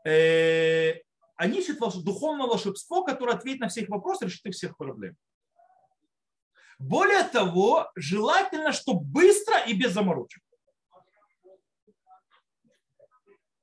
Э, 0.07 1.03
они 1.35 1.59
ищут 1.59 1.81
духовное 2.05 2.47
волшебство, 2.47 3.03
которое 3.03 3.35
ответит 3.35 3.61
на 3.63 3.69
все 3.69 3.81
их 3.81 3.89
вопросы, 3.89 4.27
решит 4.27 4.47
их 4.47 4.55
всех 4.55 4.77
проблем. 4.77 5.17
Более 6.79 7.25
того, 7.25 7.91
желательно, 7.97 8.71
чтобы 8.71 9.01
быстро 9.01 9.59
и 9.67 9.73
без 9.73 9.91
заморочек. 9.95 10.45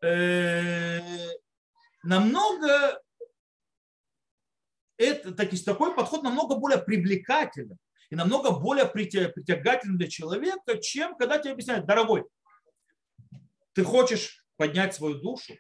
Э, 0.01 0.99
намного 2.03 3.01
это, 4.97 5.34
так, 5.34 5.49
такой 5.63 5.95
подход 5.95 6.23
намного 6.23 6.55
более 6.55 6.79
привлекательный 6.79 7.77
и 8.10 8.15
намного 8.15 8.52
более 8.52 8.86
притягательный 8.86 9.98
для 9.98 10.08
человека, 10.08 10.78
чем 10.80 11.15
когда 11.15 11.38
тебе 11.38 11.54
объясняют, 11.54 11.86
дорогой, 11.86 12.26
ты 13.74 13.84
хочешь 13.84 14.46
поднять 14.58 14.96
свою 14.96 15.15
душу, 15.15 15.56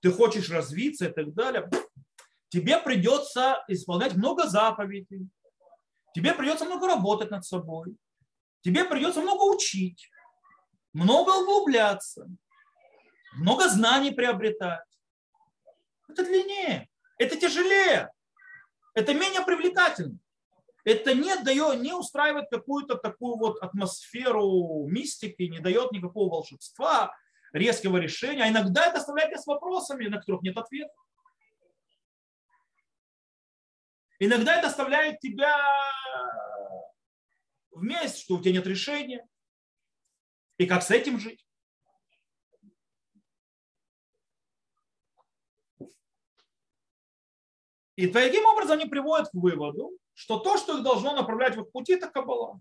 ты 0.00 0.12
хочешь 0.12 0.50
развиться 0.50 1.08
и 1.08 1.12
так 1.12 1.34
далее, 1.34 1.68
тебе 2.50 2.78
придется 2.78 3.64
исполнять 3.68 4.14
много 4.14 4.46
заповедей, 4.46 5.28
тебе 6.14 6.34
придется 6.34 6.64
много 6.64 6.86
работать 6.86 7.30
над 7.30 7.44
собой, 7.44 7.96
тебе 8.62 8.84
придется 8.84 9.20
много 9.20 9.42
учить, 9.42 10.10
много 10.92 11.30
углубляться, 11.30 12.28
много 13.34 13.68
знаний 13.68 14.12
приобретать. 14.12 14.84
Это 16.08 16.24
длиннее, 16.24 16.88
это 17.18 17.36
тяжелее, 17.36 18.10
это 18.94 19.14
менее 19.14 19.42
привлекательно. 19.44 20.18
Это 20.88 21.12
не 21.12 21.36
дает, 21.36 21.82
не 21.82 21.92
устраивает 21.92 22.48
какую-то 22.48 22.94
такую 22.94 23.36
вот 23.36 23.62
атмосферу 23.62 24.86
мистики, 24.88 25.42
не 25.42 25.58
дает 25.58 25.92
никакого 25.92 26.30
волшебства, 26.30 27.14
резкого 27.52 27.98
решения, 27.98 28.44
а 28.44 28.48
иногда 28.48 28.86
это 28.86 28.96
оставляет 28.96 29.32
тебя 29.32 29.42
с 29.42 29.46
вопросами, 29.46 30.06
на 30.06 30.16
которых 30.16 30.40
нет 30.40 30.56
ответа. 30.56 30.94
Иногда 34.18 34.56
это 34.56 34.68
оставляет 34.68 35.20
тебя 35.20 35.58
вместе, 37.70 38.22
что 38.22 38.36
у 38.36 38.40
тебя 38.40 38.52
нет 38.52 38.66
решения. 38.66 39.28
И 40.56 40.66
как 40.66 40.82
с 40.82 40.90
этим 40.90 41.20
жить? 41.20 41.46
И 47.96 48.06
таким 48.06 48.46
образом 48.46 48.78
они 48.78 48.86
приводят 48.86 49.28
к 49.28 49.34
выводу, 49.34 49.98
что 50.18 50.40
то, 50.40 50.56
что 50.56 50.76
их 50.76 50.82
должно 50.82 51.14
направлять 51.14 51.56
в 51.56 51.60
их 51.60 51.70
пути, 51.70 51.92
это 51.92 52.08
кабала. 52.08 52.60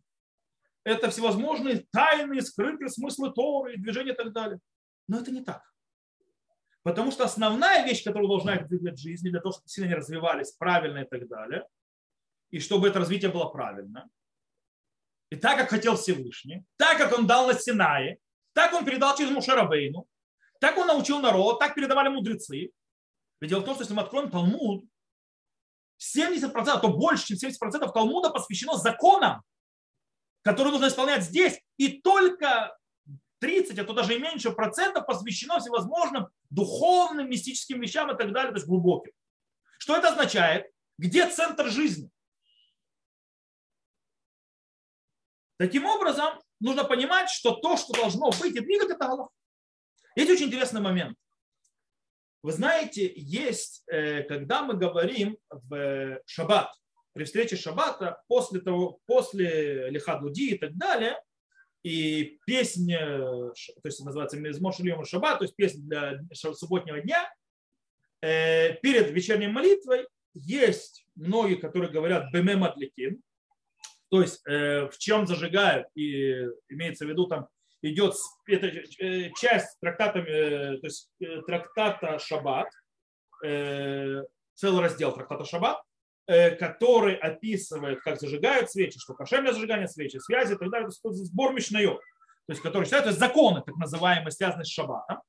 Это 0.84 1.10
всевозможные 1.10 1.88
тайные, 1.92 2.44
скрытые 2.44 2.88
смыслы 2.90 3.34
Торы, 3.34 3.78
движения 3.78 4.12
и 4.14 4.16
так 4.16 4.32
далее. 4.32 4.60
Но 5.08 5.20
это 5.20 5.32
не 5.32 5.42
так. 5.42 5.64
Потому 6.84 7.10
что 7.10 7.24
основная 7.24 7.84
вещь, 7.84 8.04
которая 8.04 8.28
должна 8.28 8.58
их 8.58 8.68
двигать 8.68 9.00
в 9.00 9.02
жизни, 9.02 9.32
для 9.32 9.40
того, 9.40 9.54
чтобы 9.54 9.70
сильно 9.70 9.88
не 9.88 9.96
развивались 9.96 10.52
правильно 10.52 11.00
и 11.00 11.08
так 11.08 11.28
далее, 11.28 11.66
и 12.52 12.60
чтобы 12.60 12.90
это 12.90 13.00
развитие 13.00 13.32
было 13.32 13.46
правильно, 13.46 14.08
и 15.32 15.36
так, 15.36 15.58
как 15.58 15.70
хотел 15.70 15.96
Всевышний, 15.96 16.64
так, 16.78 17.00
как 17.00 17.18
он 17.18 17.26
дал 17.26 17.48
на 17.48 17.56
Синае, 17.56 18.20
так 18.54 18.72
он 18.72 18.86
передал 18.86 19.18
через 19.18 19.32
Мушарабейну, 19.32 20.08
так 20.60 20.78
он 20.78 20.86
научил 20.86 21.20
народ, 21.22 21.58
так 21.58 21.74
передавали 21.74 22.10
мудрецы. 22.10 22.72
Ведь 23.42 23.50
дело 23.50 23.62
в 23.62 23.66
том, 23.66 23.74
что 23.74 23.84
если 23.84 23.96
мы 23.96 24.04
откроем 24.04 24.30
Талмуд, 24.30 24.86
70%, 26.00 26.52
а 26.54 26.80
то 26.80 26.90
больше, 26.90 27.36
чем 27.36 27.50
70% 27.50 27.92
Талмуда 27.92 28.30
посвящено 28.30 28.76
законам, 28.78 29.42
которые 30.44 30.72
нужно 30.72 30.88
исполнять 30.88 31.24
здесь. 31.24 31.60
И 31.78 32.02
только 32.02 32.78
30, 33.40 33.78
а 33.80 33.84
то 33.84 33.94
даже 33.94 34.16
и 34.16 34.20
меньше 34.20 34.52
процентов 34.52 35.06
посвящено 35.06 35.60
всевозможным 35.60 36.28
духовным, 36.50 37.30
мистическим 37.30 37.82
вещам 37.82 38.12
и 38.12 38.18
так 38.18 38.32
далее, 38.34 38.52
то 38.52 38.58
есть 38.58 38.68
глубоким. 38.68 39.12
Что 39.80 39.96
это 39.96 40.10
означает? 40.10 40.72
Где 40.98 41.30
центр 41.30 41.70
жизни? 41.70 42.10
Таким 45.58 45.86
образом, 45.86 46.40
нужно 46.60 46.84
понимать, 46.84 47.30
что 47.30 47.52
то, 47.52 47.78
что 47.78 47.94
должно 47.94 48.30
быть 48.30 48.56
и 48.56 48.60
двигать, 48.60 48.90
это 48.90 49.06
Аллах. 49.06 49.30
Есть 50.16 50.32
очень 50.32 50.48
интересный 50.48 50.82
момент. 50.82 51.18
Вы 52.48 52.54
знаете, 52.54 53.12
есть, 53.14 53.84
э, 53.88 54.24
когда 54.24 54.64
мы 54.64 54.76
говорим 54.76 55.38
в 55.50 56.22
шаббат, 56.26 56.72
при 57.12 57.26
встрече 57.26 57.58
шаббата, 57.58 58.24
после, 58.30 58.62
того, 58.62 59.02
после 59.06 59.90
Лихадуди 59.90 60.52
и 60.52 60.58
так 60.58 60.74
далее, 60.78 61.22
и 61.84 62.40
песня, 62.46 63.00
то 63.00 63.54
есть 63.84 64.00
называется 64.00 64.38
Мизмор 64.38 64.74
Шильем 64.74 65.04
Шаббат, 65.04 65.40
то 65.40 65.44
есть 65.44 65.58
песня 65.58 65.82
для 65.82 66.54
субботнего 66.54 67.02
дня, 67.02 67.30
э, 68.22 68.76
перед 68.76 69.12
вечерней 69.12 69.50
молитвой 69.50 70.08
есть 70.34 71.06
многие, 71.16 71.56
которые 71.56 71.92
говорят 71.92 72.32
«бемем 72.32 72.64
атликин», 72.64 73.22
то 74.10 74.22
есть 74.22 74.42
э, 74.48 74.88
в 74.88 74.98
чем 74.98 75.28
зажигают, 75.28 75.90
и 75.96 76.48
имеется 76.70 77.06
в 77.06 77.10
виду 77.10 77.28
там 77.28 77.50
идет 77.82 78.16
это 78.48 78.68
э, 78.68 79.32
часть 79.40 79.80
трактата, 79.80 80.22
то 80.22 80.80
есть 80.84 81.10
трактата 81.46 82.20
Шаббат, 82.20 82.70
целый 83.42 84.82
раздел 84.82 85.14
трактата 85.14 85.46
Шаббат, 85.46 85.82
который 86.26 87.16
описывает, 87.16 88.02
как 88.02 88.20
зажигают 88.20 88.72
свечи, 88.72 89.00
что 89.00 89.14
кошерное 89.14 89.54
зажигание 89.54 89.88
свечи, 89.88 90.18
связи 90.18 90.54
и 90.54 90.58
так 90.58 90.70
далее. 90.70 90.90
Это 90.90 91.14
сбор 91.14 91.54
Мишнайот, 91.54 92.00
то 92.00 92.52
есть 92.52 92.62
который 92.62 92.86
считают, 92.86 93.06
то 93.06 93.10
есть 93.10 93.20
законы, 93.20 93.62
так 93.66 93.76
называемые, 93.78 94.32
связанные 94.32 94.66
с 94.66 94.70
шаббатом. 94.70 95.22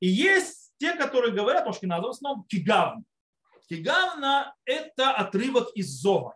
И 0.00 0.06
есть 0.06 0.72
те, 0.78 0.94
которые 0.94 1.32
говорят, 1.32 1.66
надо 1.82 2.06
в 2.06 2.10
основном 2.10 2.44
кигавн. 2.44 3.04
Кигавна– 3.68 4.54
это 4.64 5.10
отрывок 5.12 5.70
из 5.74 5.88
Зора. 5.88 6.34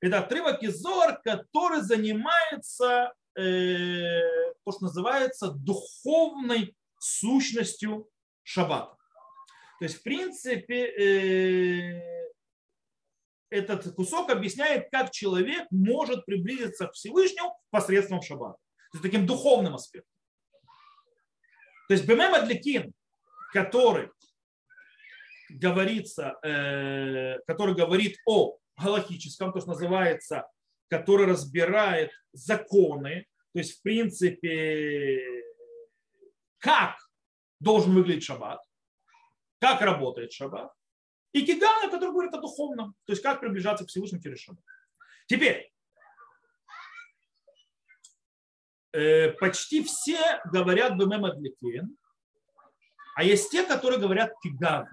Это 0.00 0.18
отрывок 0.18 0.62
из 0.62 0.80
Зор, 0.80 1.18
который 1.24 1.80
занимается 1.80 3.12
э, 3.12 3.12
то, 3.36 4.72
что 4.72 4.84
называется 4.84 5.50
духовной 5.50 6.74
сущностью 6.98 8.08
шаббата. 8.42 8.96
То 9.78 9.84
есть, 9.84 9.98
в 9.98 10.02
принципе, 10.02 10.86
э, 10.86 12.30
этот 13.50 13.94
кусок 13.94 14.30
объясняет, 14.30 14.88
как 14.90 15.10
человек 15.10 15.66
может 15.70 16.24
приблизиться 16.24 16.86
к 16.86 16.92
Всевышнему 16.94 17.56
посредством 17.70 18.22
шаббата. 18.22 18.58
То 18.92 18.98
есть, 18.98 19.02
таким 19.02 19.26
духовным 19.26 19.74
аспектом. 19.74 20.10
То 21.88 21.94
есть, 21.94 22.06
Бемем 22.06 22.34
Адликин, 22.34 22.92
который 23.52 24.10
говорится, 25.50 26.36
э, 26.42 27.38
который 27.46 27.74
говорит 27.74 28.16
о 28.26 28.58
галактическом, 28.76 29.52
то, 29.52 29.60
что 29.60 29.70
называется, 29.70 30.48
который 30.88 31.26
разбирает 31.26 32.10
законы, 32.32 33.26
то 33.52 33.58
есть, 33.58 33.78
в 33.78 33.82
принципе, 33.82 35.20
как 36.58 36.96
должен 37.60 37.94
выглядеть 37.94 38.24
шаббат, 38.24 38.60
как 39.60 39.80
работает 39.80 40.32
шаббат, 40.32 40.72
и 41.32 41.44
Кигана, 41.44 41.90
который 41.90 42.10
говорит 42.10 42.34
о 42.34 42.40
духовном, 42.40 42.94
то 43.04 43.12
есть 43.12 43.22
как 43.22 43.40
приближаться 43.40 43.84
к 43.84 43.88
Всевышнему 43.88 44.22
через 44.22 44.40
шаббат. 44.40 44.64
Теперь, 45.26 45.72
э, 48.92 49.30
почти 49.32 49.82
все 49.84 50.40
говорят 50.52 50.96
Бемем 50.96 51.24
Адликин, 51.24 51.96
а 53.16 53.24
есть 53.24 53.50
те, 53.50 53.64
которые 53.64 53.98
говорят 53.98 54.32
Киган, 54.42 54.86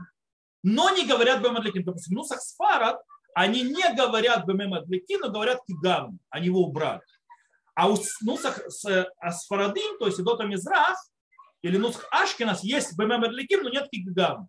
но 0.63 0.89
не 0.91 1.06
говорят 1.06 1.41
Бемем 1.41 1.58
Адликин. 1.58 1.84
Допустим, 1.84 2.15
Нусах 2.15 2.41
Сфарад, 2.41 3.01
они 3.36 3.63
не 3.63 3.96
говорят 3.96 4.46
Бемем 4.46 4.72
но 4.72 5.30
говорят 5.30 5.60
Киган, 5.67 6.19
они 6.30 6.48
его 6.48 6.62
убрали. 6.62 7.02
А 7.76 7.89
у 7.89 7.98
Нусах 8.22 8.60
Асфарадим, 9.19 9.98
то 10.00 10.06
есть 10.08 10.19
Идота 10.19 10.43
Мизрах, 10.43 10.98
или 11.62 11.78
Нусах 11.78 12.08
Ашкинас, 12.12 12.63
есть 12.63 12.98
Бемем 12.98 13.22
но 13.22 13.69
нет 13.69 13.89
Киган. 13.89 14.48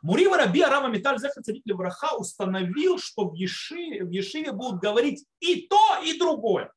Мурива 0.00 0.36
Раби 0.36 0.62
Арама 0.62 0.88
Металь 0.88 1.18
Зехар 1.18 1.42
Царик 1.42 1.62
Левраха 1.66 2.16
установил, 2.16 2.98
что 2.98 3.28
в 3.28 3.34
Ешиве, 3.34 4.04
в 4.04 4.10
Ешиве 4.10 4.52
будут 4.52 4.80
говорить 4.80 5.24
и 5.40 5.66
то, 5.68 6.00
и 6.02 6.18
другое. 6.18 6.72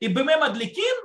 И 0.00 0.06
Бемем 0.06 0.42
Адликин, 0.42 0.96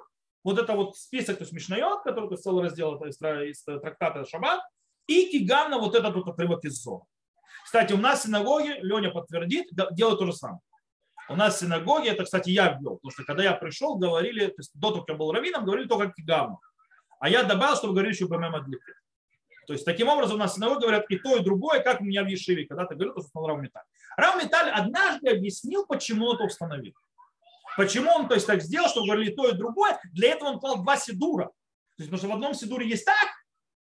вот 0.44 0.60
это 0.60 0.74
вот 0.74 0.98
список, 0.98 1.38
то 1.38 1.44
есть 1.44 1.54
Мишнайот, 1.54 2.04
который 2.04 2.36
целый 2.38 2.64
раздел 2.64 2.96
из, 3.04 3.22
из 3.22 3.64
трактата 3.64 4.26
Шаббат, 4.26 4.62
и 5.08 5.30
Киганна, 5.30 5.80
вот 5.80 5.96
этот 5.96 6.16
вот 6.16 6.28
отрывок 6.28 6.64
из 6.64 6.82
Зора. 6.82 7.06
Кстати, 7.64 7.94
у 7.94 7.98
нас 7.98 8.20
в 8.20 8.24
синагоге, 8.24 8.80
Леня 8.82 9.12
подтвердит, 9.12 9.68
делают 9.92 10.20
то 10.20 10.26
же 10.26 10.34
самое. 10.34 10.60
У 11.30 11.36
нас 11.36 11.56
в 11.56 11.60
синагоге, 11.60 12.10
это, 12.10 12.26
кстати, 12.26 12.50
я 12.50 12.74
ввел, 12.74 12.96
потому 12.96 13.12
что 13.12 13.24
когда 13.24 13.44
я 13.44 13.54
пришел, 13.54 13.96
говорили, 13.96 14.48
то 14.48 14.56
есть 14.58 14.72
до 14.74 14.90
того, 14.90 15.02
как 15.02 15.10
я 15.10 15.16
был 15.16 15.32
раввином, 15.32 15.64
говорили 15.66 15.88
только 15.88 16.12
Кигамма. 16.12 16.60
А 17.20 17.30
я 17.30 17.44
добавил, 17.44 17.78
чтобы 17.78 17.94
говорили 17.94 18.14
еще 18.14 18.26
Бемем 18.26 18.54
Адликин. 18.54 18.94
То 19.66 19.74
есть 19.74 19.86
таким 19.86 20.10
образом 20.10 20.36
у 20.36 20.40
нас 20.40 20.56
сыновы 20.56 20.80
говорят 20.80 21.06
и 21.10 21.18
то, 21.18 21.38
и 21.38 21.44
другое, 21.44 21.80
как 21.80 22.02
у 22.02 22.04
меня 22.04 22.24
в 22.24 22.28
Ешиве, 22.28 22.66
когда 22.66 22.86
ты 22.86 22.96
говорил, 22.96 23.14
что 23.14 23.22
установил 23.22 23.48
Рав 23.48 23.62
Металь. 23.62 23.84
Рав 24.18 24.44
Металь 24.44 24.70
однажды 24.70 25.30
объяснил, 25.30 25.86
почему 25.86 26.28
он 26.28 26.36
это 26.36 26.44
установил. 26.44 26.94
Почему 27.78 28.12
он 28.12 28.28
то 28.28 28.36
есть, 28.36 28.46
так 28.46 28.62
сделал, 28.62 28.90
что 28.90 29.06
говорили 29.06 29.32
и 29.32 29.36
то, 29.36 29.48
и 29.48 29.54
другое. 29.54 30.00
Для 30.12 30.32
этого 30.32 30.50
он 30.50 30.60
клал 30.60 30.84
два 30.84 30.98
сидура. 30.98 31.46
То 31.46 32.04
есть, 32.04 32.12
потому 32.12 32.18
что 32.18 32.28
в 32.28 32.34
одном 32.34 32.54
сидуре 32.54 32.88
есть 32.88 33.06
так, 33.06 33.30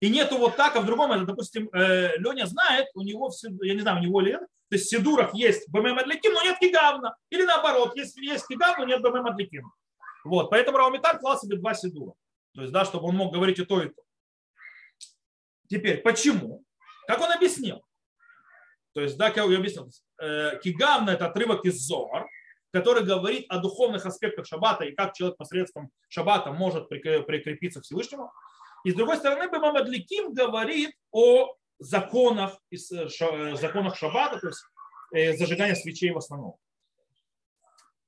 и 0.06 0.10
нету 0.10 0.38
вот 0.38 0.56
так, 0.56 0.76
а 0.76 0.82
в 0.82 0.86
другом, 0.86 1.12
это, 1.14 1.26
допустим, 1.26 1.68
э, 1.74 2.18
Леня 2.18 2.46
знает, 2.46 2.90
у 2.94 3.02
него, 3.02 3.32
в, 3.32 3.64
я 3.64 3.74
не 3.74 3.82
знаю, 3.82 3.98
у 3.98 4.04
него 4.04 4.22
ли 4.22 4.34
это, 4.34 4.46
то 4.46 4.76
есть 4.76 4.86
в 4.86 4.90
сидурах 4.90 5.34
есть 5.34 5.68
БММ 5.70 5.98
Адликим, 5.98 6.32
но 6.34 6.44
нет 6.44 6.60
кигавна. 6.60 7.16
Или 7.32 7.44
наоборот, 7.44 7.96
есть, 7.96 8.16
есть 8.18 8.48
кигав, 8.48 8.78
но 8.78 8.86
нет 8.86 9.02
БММ 9.02 9.26
Адликим. 9.26 9.72
Вот, 10.24 10.52
поэтому 10.52 10.78
Раумитар 10.78 11.18
клал 11.18 11.40
себе 11.40 11.58
два 11.58 11.74
сидура. 11.74 12.14
То 12.54 12.62
есть, 12.62 12.72
да, 12.72 12.86
чтобы 12.86 13.08
он 13.08 13.16
мог 13.16 13.34
говорить 13.34 13.58
и 13.58 13.66
то, 13.66 13.82
и 13.82 13.90
то. 13.90 14.04
Теперь, 15.70 16.04
почему? 16.04 16.64
Как 17.08 17.20
он 17.20 17.32
объяснил? 17.32 17.84
То 18.94 19.02
есть, 19.02 19.18
да, 19.18 19.32
как 19.32 19.50
я 19.50 19.58
объяснил, 19.58 19.90
э, 20.22 20.60
Кигавна– 20.64 21.10
это 21.12 21.26
отрывок 21.26 21.66
из 21.66 21.80
Зор, 21.80 22.28
который 22.72 23.04
говорит 23.04 23.48
о 23.50 23.58
духовных 23.58 24.06
аспектах 24.06 24.46
шаббата 24.46 24.84
и 24.84 24.94
как 24.94 25.14
человек 25.14 25.38
посредством 25.38 25.90
шаббата 26.10 26.52
может 26.52 26.90
прикрепиться 26.90 27.82
к 27.82 27.86
Всевышнему. 27.86 28.32
И 28.86 28.92
с 28.92 28.96
другой 28.96 29.18
стороны, 29.18 29.50
Бамам 29.50 29.76
Адликим 29.76 30.34
говорит 30.34 30.96
о 31.12 31.54
законах, 31.80 32.58
э, 32.72 32.76
э, 32.78 33.56
законах 33.56 33.98
шаббата, 33.98 34.40
то 34.40 34.48
есть 34.48 35.38
зажигания 35.40 35.76
свечей 35.76 36.12
в 36.12 36.18
основном. 36.18 36.56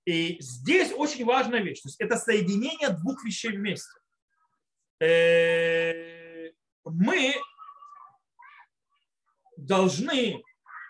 И 0.06 0.38
здесь 0.40 0.94
очень 0.96 1.26
важная 1.26 1.60
вещь. 1.60 1.82
То 1.82 1.90
есть 1.90 2.00
это 2.00 2.16
соединение 2.16 2.90
двух 2.90 3.26
вещей 3.26 3.52
вместе 3.52 3.90
мы 6.90 7.36
должны 9.58 10.42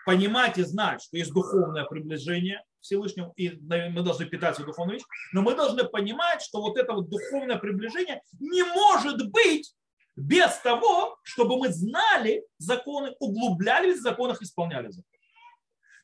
понимать 0.06 0.58
и 0.58 0.62
знать, 0.62 1.02
что 1.02 1.16
есть 1.16 1.32
духовное 1.32 1.84
приближение 1.84 2.62
Всевышнему, 2.80 3.32
и 3.36 3.50
мы 3.60 4.02
должны 4.02 4.26
питаться 4.26 4.64
духовной 4.64 4.94
вещью, 4.94 5.08
но 5.32 5.42
мы 5.42 5.54
должны 5.54 5.84
понимать, 5.84 6.42
что 6.42 6.60
вот 6.60 6.76
это 6.76 6.92
вот 6.92 7.08
духовное 7.08 7.56
приближение 7.56 8.22
не 8.38 8.62
может 8.62 9.30
быть 9.30 9.74
без 10.16 10.56
того, 10.58 11.18
чтобы 11.22 11.58
мы 11.58 11.72
знали 11.72 12.44
законы, 12.58 13.14
углублялись 13.20 13.98
в 13.98 14.02
законах, 14.02 14.42
исполняли 14.42 14.88
законы. 14.88 15.18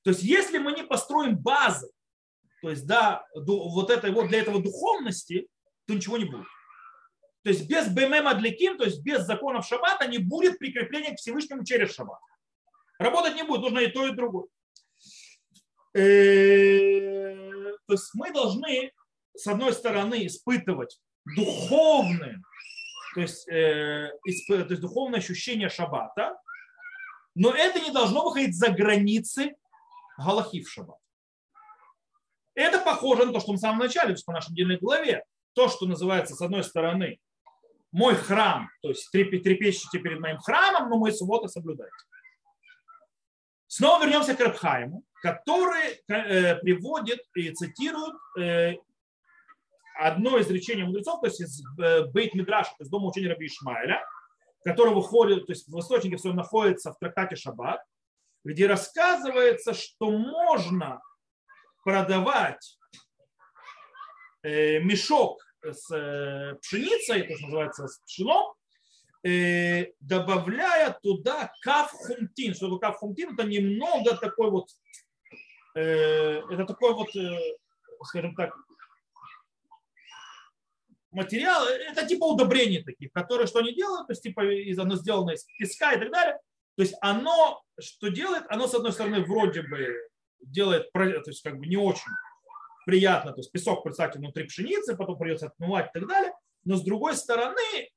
То 0.03 0.11
есть 0.11 0.23
если 0.23 0.59
мы 0.59 0.73
не 0.73 0.85
построим 0.85 1.37
базы, 1.37 1.91
то 2.63 2.71
есть 2.71 2.87
да, 2.87 3.27
вот 3.35 3.91
этой 3.91 4.11
вот 4.11 4.29
для 4.29 4.41
этого 4.41 4.63
духовности, 4.63 5.49
то 5.87 5.95
ничего 5.95 6.17
не 6.17 6.25
будет. 6.25 6.47
То 7.43 7.51
есть 7.51 7.69
без 7.69 7.89
БММ 7.89 8.27
Адликим, 8.27 8.79
то 8.79 8.85
есть 8.85 9.03
без 9.03 9.27
законов 9.27 9.67
шаббата 9.67 10.07
не 10.07 10.19
будет 10.19 10.59
прикрепления 10.59 11.15
к 11.15 11.19
Всевышнему 11.19 11.65
через 11.65 11.95
шаббат. 11.95 12.21
Работать 12.99 13.35
не 13.35 13.43
будет, 13.43 13.61
нужно 13.61 13.81
и 13.81 13.89
то, 13.89 14.07
и 14.07 14.13
другое. 14.13 14.47
Э, 15.95 17.73
то 17.87 17.93
есть 17.93 18.11
мы 18.15 18.33
должны, 18.33 18.93
с 19.37 19.47
одной 19.47 19.73
стороны, 19.73 20.27
испытывать 20.27 20.99
духовное, 21.37 22.43
то 23.15 23.21
есть, 23.21 23.49
э, 23.49 24.11
то 24.49 24.55
есть 24.57 24.81
духовное 24.81 25.21
ощущение 25.21 25.69
шаббата, 25.69 26.37
но 27.35 27.51
это 27.51 27.81
не 27.81 27.91
должно 27.91 28.25
выходить 28.25 28.57
за 28.57 28.71
границы 28.71 29.55
Галахи 30.19 30.63
в 30.63 30.71
шаббат. 30.71 30.99
Это 32.55 32.79
похоже 32.79 33.27
на 33.27 33.33
то, 33.33 33.41
что 33.41 33.53
мы 33.53 33.59
в 33.59 33.61
самом 33.61 33.79
начале, 33.79 34.15
по 34.25 34.33
нашей 34.33 34.53
недельной 34.53 34.79
главе, 34.79 35.25
то, 35.55 35.69
что 35.69 35.87
называется, 35.87 36.35
с 36.35 36.41
одной 36.41 36.63
стороны, 36.63 37.19
мой 37.91 38.15
храм, 38.15 38.69
то 38.83 38.89
есть 38.89 39.09
трепещите 39.11 39.99
перед 39.99 40.21
моим 40.21 40.39
храмом, 40.39 40.91
но 40.91 40.99
мои 40.99 41.13
субботы 41.13 41.49
соблюдайте. 41.49 41.95
Снова 43.77 44.05
вернемся 44.05 44.37
к 44.37 44.41
Рабхайму, 44.41 45.03
который 45.21 46.01
э, 46.07 46.55
приводит 46.61 47.19
и 47.35 47.51
цитирует 47.51 48.15
э, 48.39 48.77
одно 49.99 50.39
из 50.39 50.49
речений 50.49 50.85
мудрецов, 50.85 51.21
то 51.21 51.27
есть 51.27 51.41
из 51.41 51.61
э, 51.83 52.05
Бейт 52.05 52.35
то 52.35 52.77
есть 52.79 52.91
дома 52.93 53.09
учения 53.09 53.31
Раби 53.31 53.47
Ишмаэля, 53.47 54.01
который 54.65 54.95
выходит, 54.95 55.47
то 55.47 55.53
есть 55.53 55.67
в 55.67 55.77
источнике 55.81 56.19
своем 56.19 56.37
находится 56.37 56.93
в 56.93 56.99
трактате 57.01 57.35
Шаббат, 57.35 57.81
где 58.45 58.69
рассказывается, 58.69 59.75
что 59.75 60.09
можно 60.09 61.03
продавать 61.83 62.79
мешок 64.45 65.43
с 65.65 65.89
пшеницей, 66.63 67.25
то, 67.25 67.35
что 67.35 67.47
называется, 67.47 67.89
с 67.89 67.99
пшеном, 68.07 68.55
добавляя 70.01 70.99
туда 71.03 71.51
кафхумтин. 71.63 72.55
Что 72.55 72.67
такое 72.67 72.91
кафхумтин? 72.91 73.33
Это 73.33 73.45
немного 73.45 74.17
такой 74.17 74.51
вот, 74.51 74.69
это 75.75 76.65
такой 76.67 76.95
вот, 76.95 77.09
скажем 78.05 78.35
так, 78.35 78.55
материал, 81.11 81.65
это 81.67 82.07
типа 82.07 82.25
удобрений 82.25 82.83
таких, 82.83 83.13
которые 83.13 83.47
что 83.47 83.61
они 83.61 83.73
делают, 83.73 84.09
то 84.09 84.13
есть 84.13 84.23
типа 84.23 84.43
оно 84.83 84.97
сделано 84.97 85.31
из 85.31 85.45
песка 85.59 85.93
и 85.93 85.99
так 85.99 86.11
далее. 86.11 86.39
То 86.77 86.83
есть 86.83 86.97
оно, 87.01 87.63
что 87.79 88.09
делает, 88.09 88.45
оно 88.49 88.67
с 88.67 88.75
одной 88.75 88.93
стороны 88.93 89.21
вроде 89.25 89.63
бы 89.63 89.97
делает, 90.41 90.93
то 90.93 91.23
есть 91.27 91.43
как 91.43 91.57
бы 91.57 91.67
не 91.67 91.77
очень 91.77 92.11
приятно, 92.85 93.33
то 93.33 93.39
есть 93.39 93.53
песок, 93.53 93.85
представьте, 93.85 94.19
внутри 94.19 94.45
пшеницы, 94.45 94.97
потом 94.97 95.17
придется 95.17 95.47
отмывать 95.47 95.87
и 95.87 95.99
так 96.01 96.09
далее, 96.09 96.33
но 96.65 96.75
с 96.77 96.83
другой 96.83 97.15
стороны 97.17 97.91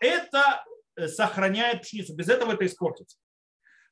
это 0.00 0.64
э, 0.96 1.08
сохраняет 1.08 1.82
пшеницу, 1.82 2.14
без 2.14 2.28
этого 2.28 2.52
это 2.52 2.66
испортится. 2.66 3.18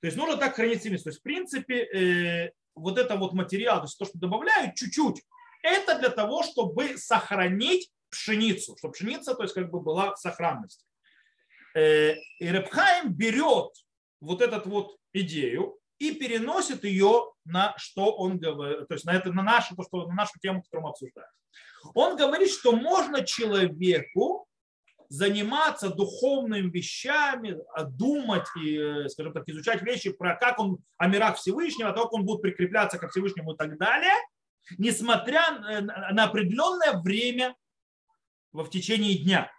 То 0.01 0.07
есть 0.07 0.17
нужно 0.17 0.37
так 0.37 0.57
хранить 0.57 0.83
семенность. 0.83 1.05
То 1.05 1.11
есть 1.11 1.21
в 1.21 1.23
принципе 1.23 1.85
э, 1.85 2.53
вот 2.75 2.99
это 2.99 3.17
вот 3.17 3.33
материал, 3.33 3.79
то 3.79 3.85
есть 3.85 3.99
то, 3.99 4.05
что 4.05 4.19
добавляют 4.19 4.75
чуть-чуть, 4.75 5.23
это 5.63 5.99
для 5.99 6.11
того, 6.11 6.43
чтобы 6.43 6.99
сохранить 6.99 7.91
пшеницу, 8.11 8.77
чтобы 8.77 8.93
пшеница 8.93 9.35
то 9.35 9.43
есть 9.43 9.55
как 9.55 9.71
бы 9.71 9.81
была 9.81 10.15
в 10.15 10.19
сохранности. 10.19 10.85
Э, 11.75 12.15
и 12.39 12.47
Репхайм 12.47 13.13
берет 13.13 13.71
вот 14.21 14.43
эту 14.43 14.69
вот 14.69 14.97
идею 15.13 15.79
и 15.99 16.13
переносит 16.13 16.85
ее 16.85 17.33
на 17.45 17.75
что 17.77 18.13
он 18.13 18.39
говорит, 18.39 18.89
то 18.89 18.95
есть 18.95 19.05
на, 19.05 19.13
это, 19.13 19.33
на, 19.33 19.43
нашу, 19.43 19.77
то, 19.77 19.83
что, 19.85 20.07
на 20.07 20.15
нашу 20.15 20.39
тему, 20.41 20.63
которую 20.63 20.85
мы 20.85 20.91
обсуждаем. 20.91 21.29
Он 21.95 22.17
говорит, 22.17 22.51
что 22.51 22.73
можно 22.73 23.25
человеку 23.25 24.47
заниматься 25.13 25.91
духовными 25.91 26.71
вещами, 26.71 27.59
а 27.75 27.85
думать 27.85 28.47
и, 28.57 28.79
э, 28.79 29.09
скажем 29.11 29.35
так, 29.35 29.47
изучать 29.47 29.83
вещи 29.83 30.11
про 30.11 30.37
как 30.37 30.59
он 30.59 30.79
о 30.97 31.07
мирах 31.07 31.37
Всевышнего, 31.37 31.93
как 31.93 32.15
он 32.15 32.25
будет 32.25 32.41
прикрепляться 32.41 32.97
ко 32.97 33.09
Всевышнему 33.09 33.53
и 33.53 33.57
так 33.59 33.77
далее, 33.77 34.15
несмотря 34.79 35.43
э, 35.51 35.83
на 35.83 36.25
определенное 36.25 36.99
время 37.03 37.55
в 38.53 38.67
течение 38.69 39.19
дня 39.19 39.53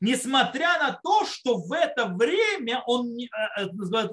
несмотря 0.00 0.78
на 0.78 0.92
то, 0.92 1.26
что 1.26 1.58
в 1.58 1.72
это 1.72 2.06
время 2.06 2.82
он 2.86 3.18
э, 3.18 3.28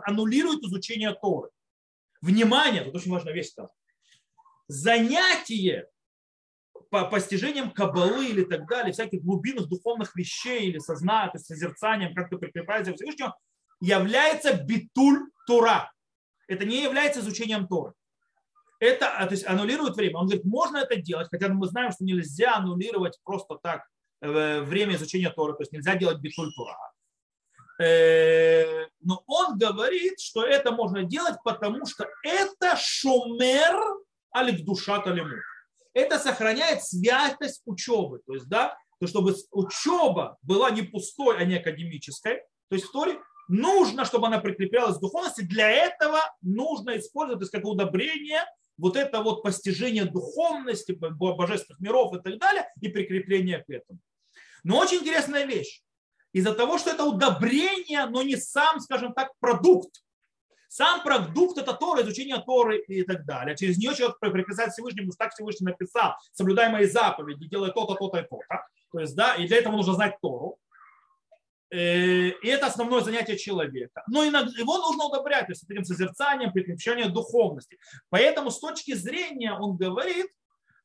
аннулирует 0.03 0.63
изучение 0.63 1.13
Торы. 1.13 1.49
Внимание, 2.21 2.83
тут 2.83 2.95
очень 2.95 3.11
важная 3.11 3.33
вещь. 3.33 3.51
Там. 3.55 3.69
Занятие 4.67 5.87
по 6.89 7.05
постижениям 7.05 7.71
кабалы 7.71 8.27
или 8.27 8.43
так 8.43 8.67
далее, 8.67 8.93
всяких 8.93 9.23
глубинных 9.23 9.67
духовных 9.67 10.15
вещей 10.15 10.69
или 10.69 10.79
сознания, 10.79 11.31
то 11.31 11.37
есть 11.37 11.47
созерцанием, 11.47 12.13
как 12.13 12.29
ты 12.29 12.37
прикрепляешься 12.37 12.93
к 12.93 12.95
Всевышнему, 12.95 13.33
является 13.79 14.53
битуль 14.53 15.29
Тора. 15.45 15.91
Это 16.47 16.65
не 16.65 16.83
является 16.83 17.19
изучением 17.19 17.67
Торы. 17.67 17.93
Это 18.79 19.09
а, 19.09 19.25
то 19.25 19.33
есть 19.33 19.45
аннулирует 19.47 19.95
время. 19.95 20.17
Он 20.17 20.27
говорит, 20.27 20.45
можно 20.45 20.77
это 20.77 20.95
делать, 20.95 21.27
хотя 21.31 21.49
мы 21.49 21.67
знаем, 21.67 21.91
что 21.91 22.03
нельзя 22.03 22.57
аннулировать 22.57 23.19
просто 23.23 23.57
так 23.61 23.83
Э, 24.19 24.61
время 24.61 24.95
изучения 24.95 25.29
Торы, 25.29 25.53
то 25.53 25.61
есть 25.61 25.71
нельзя 25.71 25.95
делать 25.95 26.19
битуль 26.19 26.51
Тура. 26.53 26.75
Э, 27.79 28.87
но 29.01 29.23
он 29.27 29.57
говорит, 29.57 30.19
что 30.19 30.43
это 30.43 30.71
можно 30.71 31.03
делать, 31.03 31.35
потому 31.43 31.85
что 31.85 32.07
это 32.23 32.75
шумер 32.77 33.79
алик 34.35 34.65
душа 34.65 34.99
талиму. 34.99 35.35
Это 35.97 36.19
сохраняет 36.19 36.83
святость 36.83 37.63
учебы. 37.65 38.21
То 38.27 38.35
есть, 38.35 38.47
да, 38.47 38.77
то 38.99 39.07
чтобы 39.07 39.33
учеба 39.49 40.37
была 40.43 40.69
не 40.69 40.83
пустой, 40.83 41.39
а 41.39 41.43
не 41.43 41.55
академической. 41.55 42.35
То 42.69 42.75
есть 42.75 42.85
в 42.85 42.91
Торе 42.91 43.19
нужно, 43.47 44.05
чтобы 44.05 44.27
она 44.27 44.37
прикреплялась 44.37 44.97
к 44.97 45.01
духовности. 45.01 45.41
Для 45.41 45.67
этого 45.71 46.19
нужно 46.43 46.99
использовать 46.99 47.39
то 47.39 47.43
есть, 47.45 47.51
как 47.51 47.65
удобрение 47.65 48.43
вот 48.77 48.95
это 48.95 49.23
вот 49.23 49.41
постижение 49.41 50.05
духовности, 50.05 50.91
божественных 50.91 51.79
миров 51.79 52.13
и 52.13 52.21
так 52.21 52.37
далее, 52.37 52.71
и 52.79 52.89
прикрепление 52.89 53.63
к 53.63 53.69
этому. 53.71 53.99
Но 54.63 54.77
очень 54.77 54.97
интересная 54.97 55.45
вещь. 55.45 55.81
Из-за 56.31 56.53
того, 56.53 56.77
что 56.77 56.91
это 56.91 57.05
удобрение, 57.05 58.05
но 58.05 58.21
не 58.21 58.35
сам, 58.35 58.79
скажем 58.81 59.15
так, 59.15 59.31
продукт. 59.39 60.03
Сам 60.67 61.01
продукт 61.01 61.57
это 61.57 61.73
Тора, 61.73 62.01
изучение 62.01 62.37
Торы 62.45 62.79
и 62.79 63.03
так 63.03 63.25
далее. 63.25 63.55
Через 63.55 63.77
нее 63.77 63.95
человек 63.95 64.19
прикасается 64.19 64.73
Всевышнему, 64.73 65.11
так 65.17 65.33
Всевышний 65.33 65.67
написал, 65.67 66.15
соблюдай 66.33 66.69
мои 66.69 66.85
заповеди, 66.85 67.47
делай 67.47 67.71
то-то, 67.71 67.95
то-то 67.95 68.19
и 68.19 68.23
то-то. 68.23 68.67
То 68.91 68.99
есть, 68.99 69.15
да, 69.15 69.35
и 69.35 69.47
для 69.47 69.57
этого 69.57 69.73
нужно 69.73 69.93
знать 69.93 70.17
Тору. 70.21 70.59
Э, 71.69 72.29
и 72.29 72.47
это 72.47 72.67
основное 72.67 73.01
занятие 73.01 73.37
человека. 73.37 74.03
Но 74.07 74.23
его 74.23 74.77
нужно 74.77 75.05
удобрять, 75.05 75.47
то 75.47 75.51
есть 75.51 75.69
этим 75.69 75.83
созерцанием, 75.83 76.51
прикрепчанием 76.51 77.13
духовности. 77.13 77.77
Поэтому 78.09 78.51
с 78.51 78.59
точки 78.59 78.93
зрения 78.93 79.53
он 79.53 79.75
говорит, 79.75 80.27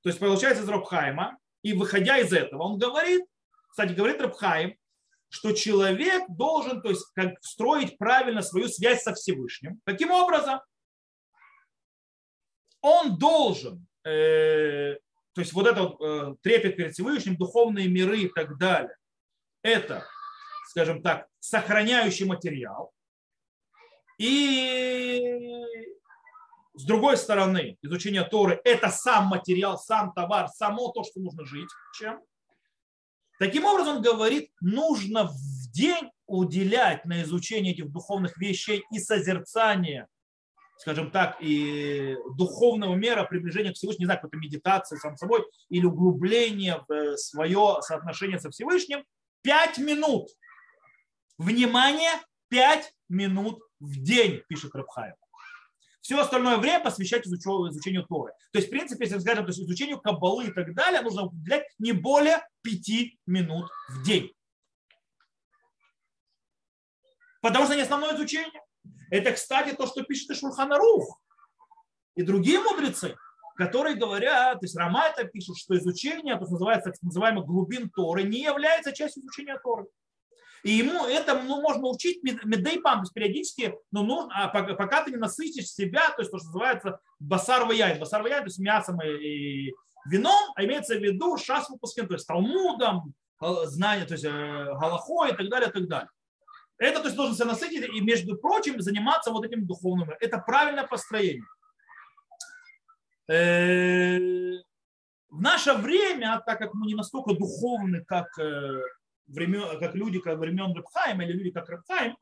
то 0.03 0.09
есть 0.09 0.19
получается 0.19 0.65
из 0.65 0.69
Робхайма, 0.69 1.39
и 1.63 1.73
выходя 1.75 2.19
из 2.19 2.33
этого, 2.33 2.65
он 2.65 2.79
говорит, 2.79 3.25
кстати, 3.71 3.93
говорит 3.93 4.21
Рабхаим, 4.21 4.77
что 5.33 5.53
человек 5.53 6.25
должен 6.29 6.83
то 6.83 6.91
есть, 6.91 7.07
как, 7.15 7.43
строить 7.43 7.97
правильно 7.97 8.43
свою 8.43 8.69
связь 8.69 9.03
со 9.03 9.15
Всевышним. 9.15 9.81
Каким 9.87 10.11
образом? 10.11 10.61
Он 12.83 13.17
должен, 13.17 13.87
э, 14.05 14.97
то 15.33 15.41
есть 15.41 15.55
вот 15.55 15.67
это 15.67 15.85
вот, 15.85 16.01
э, 16.03 16.35
трепет 16.43 16.77
перед 16.77 16.93
Всевышним, 16.93 17.37
духовные 17.37 17.89
миры 17.89 18.19
и 18.19 18.29
так 18.29 18.59
далее, 18.59 18.95
это, 19.63 20.05
скажем 20.69 21.03
так, 21.03 21.27
сохраняющий 21.41 22.27
материал. 22.27 22.93
И 24.19 25.19
с 26.75 26.85
другой 26.85 27.17
стороны, 27.17 27.79
изучение 27.81 28.25
Торы– 28.25 28.61
это 28.65 28.91
сам 28.91 29.29
материал, 29.29 29.79
сам 29.79 30.13
товар, 30.13 30.49
само 30.49 30.93
то, 30.93 31.05
что 31.05 31.21
нужно 31.21 31.47
жить. 31.47 31.71
Чем? 31.99 32.21
Таким 33.43 33.65
образом, 33.65 34.01
говорит, 34.01 34.53
нужно 34.61 35.25
в 35.25 35.73
день 35.73 36.13
уделять 36.29 37.05
на 37.05 37.23
изучение 37.23 37.73
этих 37.73 37.91
духовных 37.91 38.39
вещей 38.39 38.85
и 38.93 39.01
созерцание, 39.01 40.07
скажем 40.79 41.11
так, 41.11 41.39
и 41.41 42.15
духовного 42.37 42.95
мера, 42.95 43.25
приближения 43.25 43.73
к 43.73 43.75
Всевышнему, 43.75 44.03
не 44.03 44.05
знаю, 44.05 44.21
какой-то 44.21 44.37
медитации 44.37 44.97
сам 44.97 45.17
собой, 45.17 45.45
или 45.71 45.85
углубление 45.85 46.85
в 46.87 46.93
э, 46.93 47.17
свое 47.17 47.79
соотношение 47.81 48.39
со 48.39 48.49
Всевышним, 48.51 49.03
пять 49.43 49.77
минут. 49.77 50.29
Внимание, 51.37 52.13
пять 52.49 52.95
минут 53.09 53.59
в 53.81 54.01
день, 54.01 54.45
пишет 54.49 54.73
Рабхаев. 54.73 55.17
Все 56.03 56.19
остальное 56.21 56.59
время 56.59 56.83
посвящать 56.83 57.27
изучению, 57.27 57.71
изучению 57.71 58.05
Торы. 58.05 58.33
То 58.53 58.59
есть, 58.59 58.69
в 58.69 58.71
принципе, 58.71 59.05
если 59.05 59.15
мы 59.15 59.21
скажем, 59.21 59.45
то 59.45 59.51
есть 59.51 59.61
изучению 59.61 60.01
Кабалы 60.01 60.47
и 60.47 60.53
так 60.53 60.75
далее, 60.75 61.01
нужно 61.01 61.27
уделять 61.27 61.65
не 61.79 61.93
более 61.93 62.47
пяти 62.61 63.19
минут 63.25 63.71
в 63.89 64.03
день. 64.05 64.33
Потому 67.41 67.67
что 67.67 67.77
не 67.77 67.83
основное 67.83 68.15
изучение. 68.17 68.63
Это, 69.11 69.33
кстати, 69.33 69.75
то, 69.75 69.87
что 69.87 70.03
пишет 70.03 70.31
и 70.31 70.35
Шурханарух, 70.35 71.21
и 72.17 72.23
другие 72.23 72.59
мудрецы, 72.61 73.17
которые 73.57 73.95
говорят, 73.95 74.59
то 74.59 74.65
есть 74.65 74.77
Рама 74.77 75.05
это 75.07 75.25
пишет, 75.25 75.57
что 75.57 75.79
изучение, 75.79 76.37
то, 76.37 76.45
что 76.45 76.55
называется 76.55 76.91
так 76.91 77.03
называемых 77.03 77.47
глубин 77.47 77.91
Торы, 77.91 78.25
не 78.25 78.43
является 78.43 78.93
частью 78.93 79.23
изучения 79.23 79.59
Торы. 79.63 79.87
И 80.63 80.71
ему 80.71 81.07
это 81.07 81.43
ну, 81.43 81.61
можно 81.61 81.89
учить 81.89 82.23
медейпам, 82.23 82.99
то 82.99 83.03
есть 83.03 83.15
периодически, 83.15 83.75
но 83.91 84.05
нужно, 84.05 84.31
а 84.33 84.49
пока 84.49 85.03
ты 85.03 85.11
не 85.11 85.17
насытишь 85.17 85.69
себя, 85.69 86.11
то 86.11 86.23
есть 86.23 86.31
то, 86.31 86.39
что 86.39 86.47
называется 86.47 87.01
басар 87.19 87.65
ваяй. 87.65 87.99
Басар 87.99 88.23
ваяй, 88.23 88.41
то 88.41 88.47
есть 88.47 88.61
мясом 88.61 89.01
и 89.03 89.73
вином, 90.07 90.53
а 90.55 90.65
имеется 90.65 90.97
в 90.97 91.03
виду 91.03 91.37
шас 91.37 91.69
выпускин, 91.69 92.07
то 92.07 92.15
есть 92.15 92.27
талмудом, 92.27 93.15
знание, 93.65 94.07
то 94.07 94.15
есть 94.15 94.25
э, 94.25 94.29
галахой 94.31 95.33
и 95.33 95.37
так 95.37 95.49
далее, 95.49 95.69
и 95.69 95.73
так 95.73 95.89
далее. 95.89 96.09
Это 96.79 97.01
то 97.01 97.05
есть 97.07 97.17
должен 97.17 97.35
себя 97.35 97.47
насытить 97.47 97.85
и, 97.93 98.01
между 98.01 98.37
прочим, 98.37 98.81
заниматься 98.81 99.31
вот 99.31 99.45
этим 99.45 99.67
духовным. 99.67 100.11
Это 100.21 100.39
правильное 100.39 100.87
построение. 100.87 101.45
Э, 103.29 104.19
в 105.29 105.41
наше 105.41 105.75
время, 105.75 106.43
так 106.45 106.59
как 106.59 106.75
мы 106.75 106.87
не 106.87 106.95
настолько 106.95 107.35
духовны, 107.35 108.05
как 108.05 108.27
э, 108.39 108.81
времен, 109.27 109.79
как 109.79 109.95
люди 109.95 110.19
как 110.19 110.39
времен 110.39 110.75
Рабхайма 110.75 111.25
или 111.25 111.33
люди 111.33 111.51
как 111.51 111.69
Рабхайм, 111.69 112.17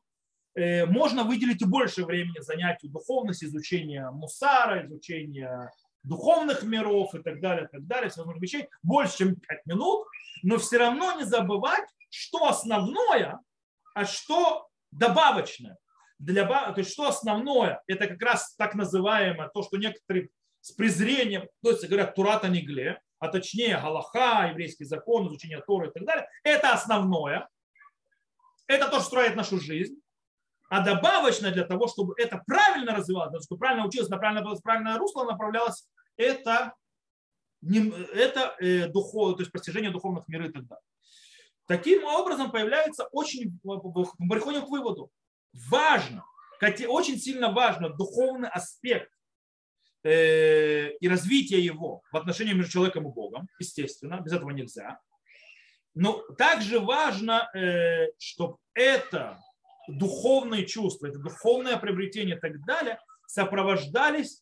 э, 0.55 0.85
можно 0.85 1.23
выделить 1.23 1.61
и 1.61 1.65
больше 1.65 2.05
времени 2.05 2.39
занятию 2.39 2.91
духовности, 2.91 3.45
изучения 3.45 4.09
мусара, 4.11 4.85
изучения 4.85 5.71
духовных 6.03 6.63
миров 6.63 7.13
и 7.15 7.19
так 7.21 7.39
далее, 7.41 7.65
и 7.65 7.71
так 7.71 7.85
далее, 7.85 8.09
всевозможных 8.09 8.43
вещей, 8.43 8.67
больше, 8.81 9.17
чем 9.17 9.35
5 9.35 9.65
минут, 9.65 10.07
но 10.43 10.57
все 10.57 10.77
равно 10.77 11.13
не 11.17 11.25
забывать, 11.25 11.87
что 12.09 12.47
основное, 12.47 13.39
а 13.93 14.05
что 14.05 14.67
добавочное. 14.91 15.77
Для, 16.17 16.45
то 16.45 16.75
есть 16.77 16.91
что 16.91 17.07
основное, 17.07 17.81
это 17.87 18.07
как 18.07 18.21
раз 18.21 18.55
так 18.55 18.75
называемое, 18.75 19.49
то, 19.53 19.63
что 19.63 19.77
некоторые 19.77 20.29
с 20.61 20.71
презрением, 20.71 21.47
то 21.63 21.71
есть 21.71 21.87
говорят 21.87 22.13
Турата 22.13 22.47
Негле, 22.47 23.01
а 23.21 23.27
точнее 23.27 23.79
Галаха, 23.79 24.49
еврейский 24.49 24.83
закон, 24.83 25.27
изучение 25.27 25.61
Торы 25.61 25.89
и 25.89 25.91
так 25.91 26.03
далее, 26.05 26.27
это 26.43 26.73
основное. 26.73 27.47
Это 28.65 28.87
то, 28.87 28.95
что 28.95 29.05
строит 29.05 29.35
нашу 29.35 29.59
жизнь. 29.59 30.01
А 30.69 30.83
добавочно 30.83 31.51
для 31.51 31.63
того, 31.63 31.87
чтобы 31.87 32.15
это 32.17 32.41
правильно 32.47 32.95
развивалось, 32.95 33.45
чтобы 33.45 33.59
правильно 33.59 33.85
училось, 33.85 34.09
на 34.09 34.17
правильное, 34.17 34.55
правильное 34.63 34.97
русло 34.97 35.25
направлялось, 35.25 35.87
это, 36.17 36.73
это 37.61 38.55
э, 38.59 38.87
духов, 38.87 39.35
то 39.35 39.41
есть 39.41 39.51
постижение 39.51 39.91
духовных 39.91 40.27
миров 40.27 40.49
и 40.49 40.53
так 40.53 40.65
далее. 40.65 40.83
Таким 41.67 42.03
образом 42.05 42.51
появляется 42.51 43.05
очень, 43.11 43.59
мы 43.63 44.29
приходим 44.29 44.65
к 44.65 44.69
выводу, 44.69 45.11
важно, 45.69 46.25
очень 46.87 47.19
сильно 47.19 47.51
важно 47.51 47.89
духовный 47.89 48.49
аспект 48.49 49.11
э, 49.11 49.20
и 50.03 51.07
развитие 51.07 51.63
его 51.63 52.01
в 52.11 52.17
отношении 52.17 52.53
между 52.53 52.71
человеком 52.71 53.07
и 53.07 53.13
Богом, 53.13 53.47
естественно, 53.59 54.19
без 54.21 54.33
этого 54.33 54.49
нельзя. 54.51 54.99
Но 55.93 56.21
также 56.37 56.79
важно, 56.79 57.49
э, 57.53 58.07
чтобы 58.17 58.57
это 58.73 59.37
духовные 59.87 60.65
чувства, 60.65 61.07
это 61.07 61.19
духовное 61.19 61.77
приобретение 61.77 62.37
и 62.37 62.39
так 62.39 62.63
далее 62.65 62.99
сопровождались 63.27 64.41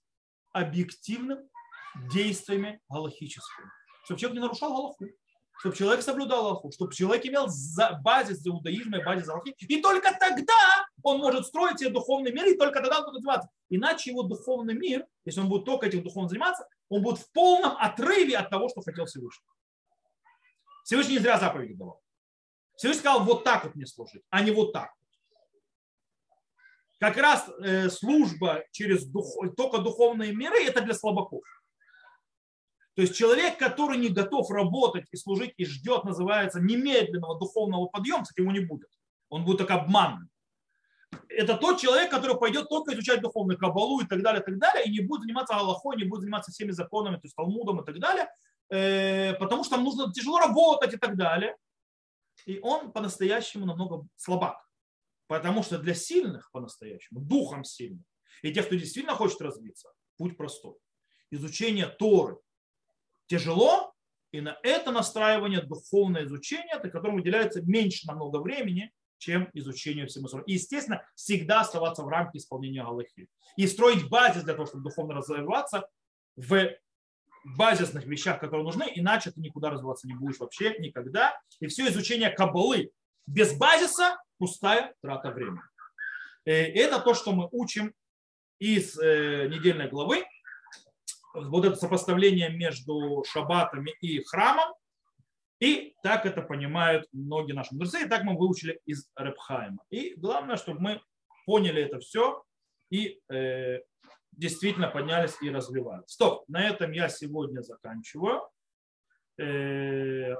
объективным 0.51 1.39
действиями 2.11 2.79
галахическими. 2.89 3.67
Чтобы 4.05 4.19
человек 4.19 4.35
не 4.39 4.43
нарушал 4.43 4.73
галаху, 4.73 5.05
чтобы 5.59 5.75
человек 5.75 6.01
соблюдал 6.03 6.45
Аллаху, 6.45 6.71
чтобы 6.71 6.93
человек 6.93 7.25
имел 7.25 7.47
базис 8.01 8.45
иудаизма 8.47 8.99
и 8.99 9.03
базис 9.03 9.27
Аллахи. 9.27 9.53
И 9.59 9.81
только 9.81 10.15
тогда 10.17 10.87
он 11.03 11.19
может 11.19 11.45
строить 11.45 11.79
себе 11.79 11.89
духовный 11.89 12.31
мир, 12.31 12.45
и 12.47 12.57
только 12.57 12.79
тогда 12.79 12.99
он 12.99 13.05
будет 13.05 13.15
развиваться. 13.15 13.49
Иначе 13.69 14.11
его 14.11 14.23
духовный 14.23 14.73
мир, 14.73 15.05
если 15.25 15.41
он 15.41 15.49
будет 15.49 15.65
только 15.65 15.87
этим 15.87 16.01
духовным 16.01 16.29
заниматься, 16.29 16.65
он 16.87 17.03
будет 17.03 17.19
в 17.19 17.29
полном 17.33 17.75
отрыве 17.77 18.37
от 18.37 18.49
того, 18.49 18.69
что 18.69 18.81
хотел 18.81 19.05
Всевышний. 19.05 19.45
Всевышний 20.85 21.15
не 21.15 21.19
зря 21.19 21.37
заповеди 21.37 21.73
давал. 21.73 22.01
Всевышний 22.77 23.01
сказал, 23.01 23.25
вот 23.25 23.43
так 23.43 23.65
вот 23.65 23.75
мне 23.75 23.85
служить, 23.85 24.23
а 24.29 24.41
не 24.41 24.51
вот 24.51 24.71
так. 24.71 24.91
Как 26.99 27.17
раз 27.17 27.49
э, 27.61 27.89
служба 27.89 28.63
через 28.71 29.05
дух, 29.05 29.27
только 29.57 29.79
духовные 29.79 30.33
миры, 30.33 30.63
это 30.63 30.81
для 30.81 30.93
слабаков. 30.93 31.43
То 32.99 33.03
есть 33.03 33.15
человек, 33.15 33.57
который 33.57 33.97
не 33.97 34.09
готов 34.09 34.51
работать 34.51 35.05
и 35.13 35.15
служить 35.15 35.53
и 35.55 35.63
ждет, 35.63 36.03
называется, 36.03 36.59
немедленного 36.59 37.39
духовного 37.39 37.85
подъема, 37.85 38.23
кстати, 38.23 38.41
его 38.41 38.51
не 38.51 38.59
будет. 38.59 38.89
Он 39.29 39.45
будет 39.45 39.59
так 39.59 39.71
обманным. 39.71 40.29
Это 41.29 41.55
тот 41.55 41.79
человек, 41.79 42.11
который 42.11 42.37
пойдет 42.37 42.67
только 42.67 42.93
изучать 42.93 43.21
духовную 43.21 43.57
кабалу 43.57 44.01
и 44.01 44.05
так 44.05 44.21
далее, 44.21 44.41
и 44.41 44.43
так 44.45 44.57
далее, 44.59 44.83
и 44.83 44.91
не 44.91 44.99
будет 44.99 45.21
заниматься 45.21 45.55
Аллахой, 45.55 45.95
не 45.95 46.03
будет 46.03 46.23
заниматься 46.23 46.51
всеми 46.51 46.71
законами, 46.71 47.15
то 47.15 47.21
есть 47.23 47.37
Талмудом 47.37 47.79
и 47.79 47.85
так 47.85 47.99
далее, 47.99 48.27
э, 48.69 49.33
потому 49.35 49.63
что 49.63 49.77
там 49.77 49.85
нужно 49.85 50.11
тяжело 50.11 50.37
работать 50.39 50.93
и 50.93 50.97
так 50.97 51.15
далее. 51.15 51.55
И 52.45 52.59
он 52.59 52.91
по-настоящему 52.91 53.65
намного 53.65 54.05
слабак. 54.17 54.57
Потому 55.27 55.63
что 55.63 55.77
для 55.77 55.93
сильных 55.93 56.51
по-настоящему, 56.51 57.21
духом 57.21 57.63
сильных, 57.63 58.03
и 58.41 58.53
тех, 58.53 58.65
кто 58.65 58.75
действительно 58.75 59.15
хочет 59.15 59.39
развиться, 59.39 59.89
путь 60.17 60.35
простой. 60.35 60.75
Изучение 61.31 61.87
Торы, 61.87 62.39
тяжело, 63.29 63.93
и 64.31 64.41
на 64.41 64.57
это 64.63 64.91
настраивание 64.91 65.61
духовное 65.61 66.25
изучение, 66.25 66.73
от 66.73 66.83
которому 66.91 67.17
выделяется 67.17 67.61
меньше 67.61 68.07
намного 68.07 68.37
времени, 68.37 68.91
чем 69.17 69.49
изучение 69.53 70.05
всего 70.07 70.25
остального. 70.25 70.47
И, 70.47 70.53
естественно, 70.53 71.03
всегда 71.15 71.61
оставаться 71.61 72.03
в 72.03 72.07
рамке 72.07 72.39
исполнения 72.39 72.81
Аллахи. 72.81 73.27
И 73.57 73.67
строить 73.67 74.07
базис 74.09 74.43
для 74.43 74.53
того, 74.53 74.65
чтобы 74.65 74.83
духовно 74.83 75.15
развиваться 75.15 75.87
в 76.35 76.69
базисных 77.43 78.05
вещах, 78.05 78.39
которые 78.39 78.63
нужны, 78.63 78.85
иначе 78.95 79.31
ты 79.31 79.41
никуда 79.41 79.69
развиваться 79.69 80.07
не 80.07 80.13
будешь 80.13 80.39
вообще 80.39 80.77
никогда. 80.79 81.37
И 81.59 81.67
все 81.67 81.87
изучение 81.87 82.29
кабалы 82.29 82.91
без 83.27 83.57
базиса– 83.57 84.17
пустая 84.37 84.93
трата 85.01 85.31
времени. 85.31 85.59
И 86.45 86.51
э, 86.51 86.73
это 86.73 86.99
то, 86.99 87.13
что 87.13 87.33
мы 87.33 87.47
учим 87.51 87.93
из 88.59 88.97
э, 88.97 89.47
недельной 89.49 89.89
главы 89.89 90.25
вот 91.33 91.65
это 91.65 91.75
сопоставление 91.75 92.49
между 92.49 93.23
шаббатами 93.27 93.91
и 94.01 94.23
храмом. 94.23 94.73
И 95.59 95.95
так 96.03 96.25
это 96.25 96.41
понимают 96.41 97.07
многие 97.11 97.51
наши 97.51 97.73
мудрецы, 97.73 98.05
и 98.05 98.09
так 98.09 98.23
мы 98.23 98.37
выучили 98.37 98.79
из 98.85 99.09
Репхайма. 99.17 99.83
И 99.89 100.15
главное, 100.15 100.55
чтобы 100.55 100.79
мы 100.79 101.01
поняли 101.45 101.81
это 101.81 101.99
все 101.99 102.43
и 102.89 103.19
э, 103.29 103.79
действительно 104.31 104.87
поднялись 104.87 105.35
и 105.41 105.49
развивались. 105.49 106.09
Стоп, 106.09 106.47
на 106.47 106.67
этом 106.67 106.91
я 106.91 107.09
сегодня 107.09 107.61
заканчиваю. 107.61 108.49
Э, 109.37 110.35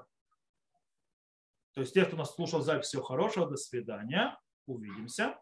то 1.73 1.81
есть 1.81 1.93
те, 1.93 2.05
кто 2.05 2.17
нас 2.17 2.33
слушал 2.33 2.61
запись, 2.61 2.87
всего 2.87 3.03
хорошего, 3.03 3.49
до 3.49 3.57
свидания, 3.57 4.37
увидимся. 4.65 5.39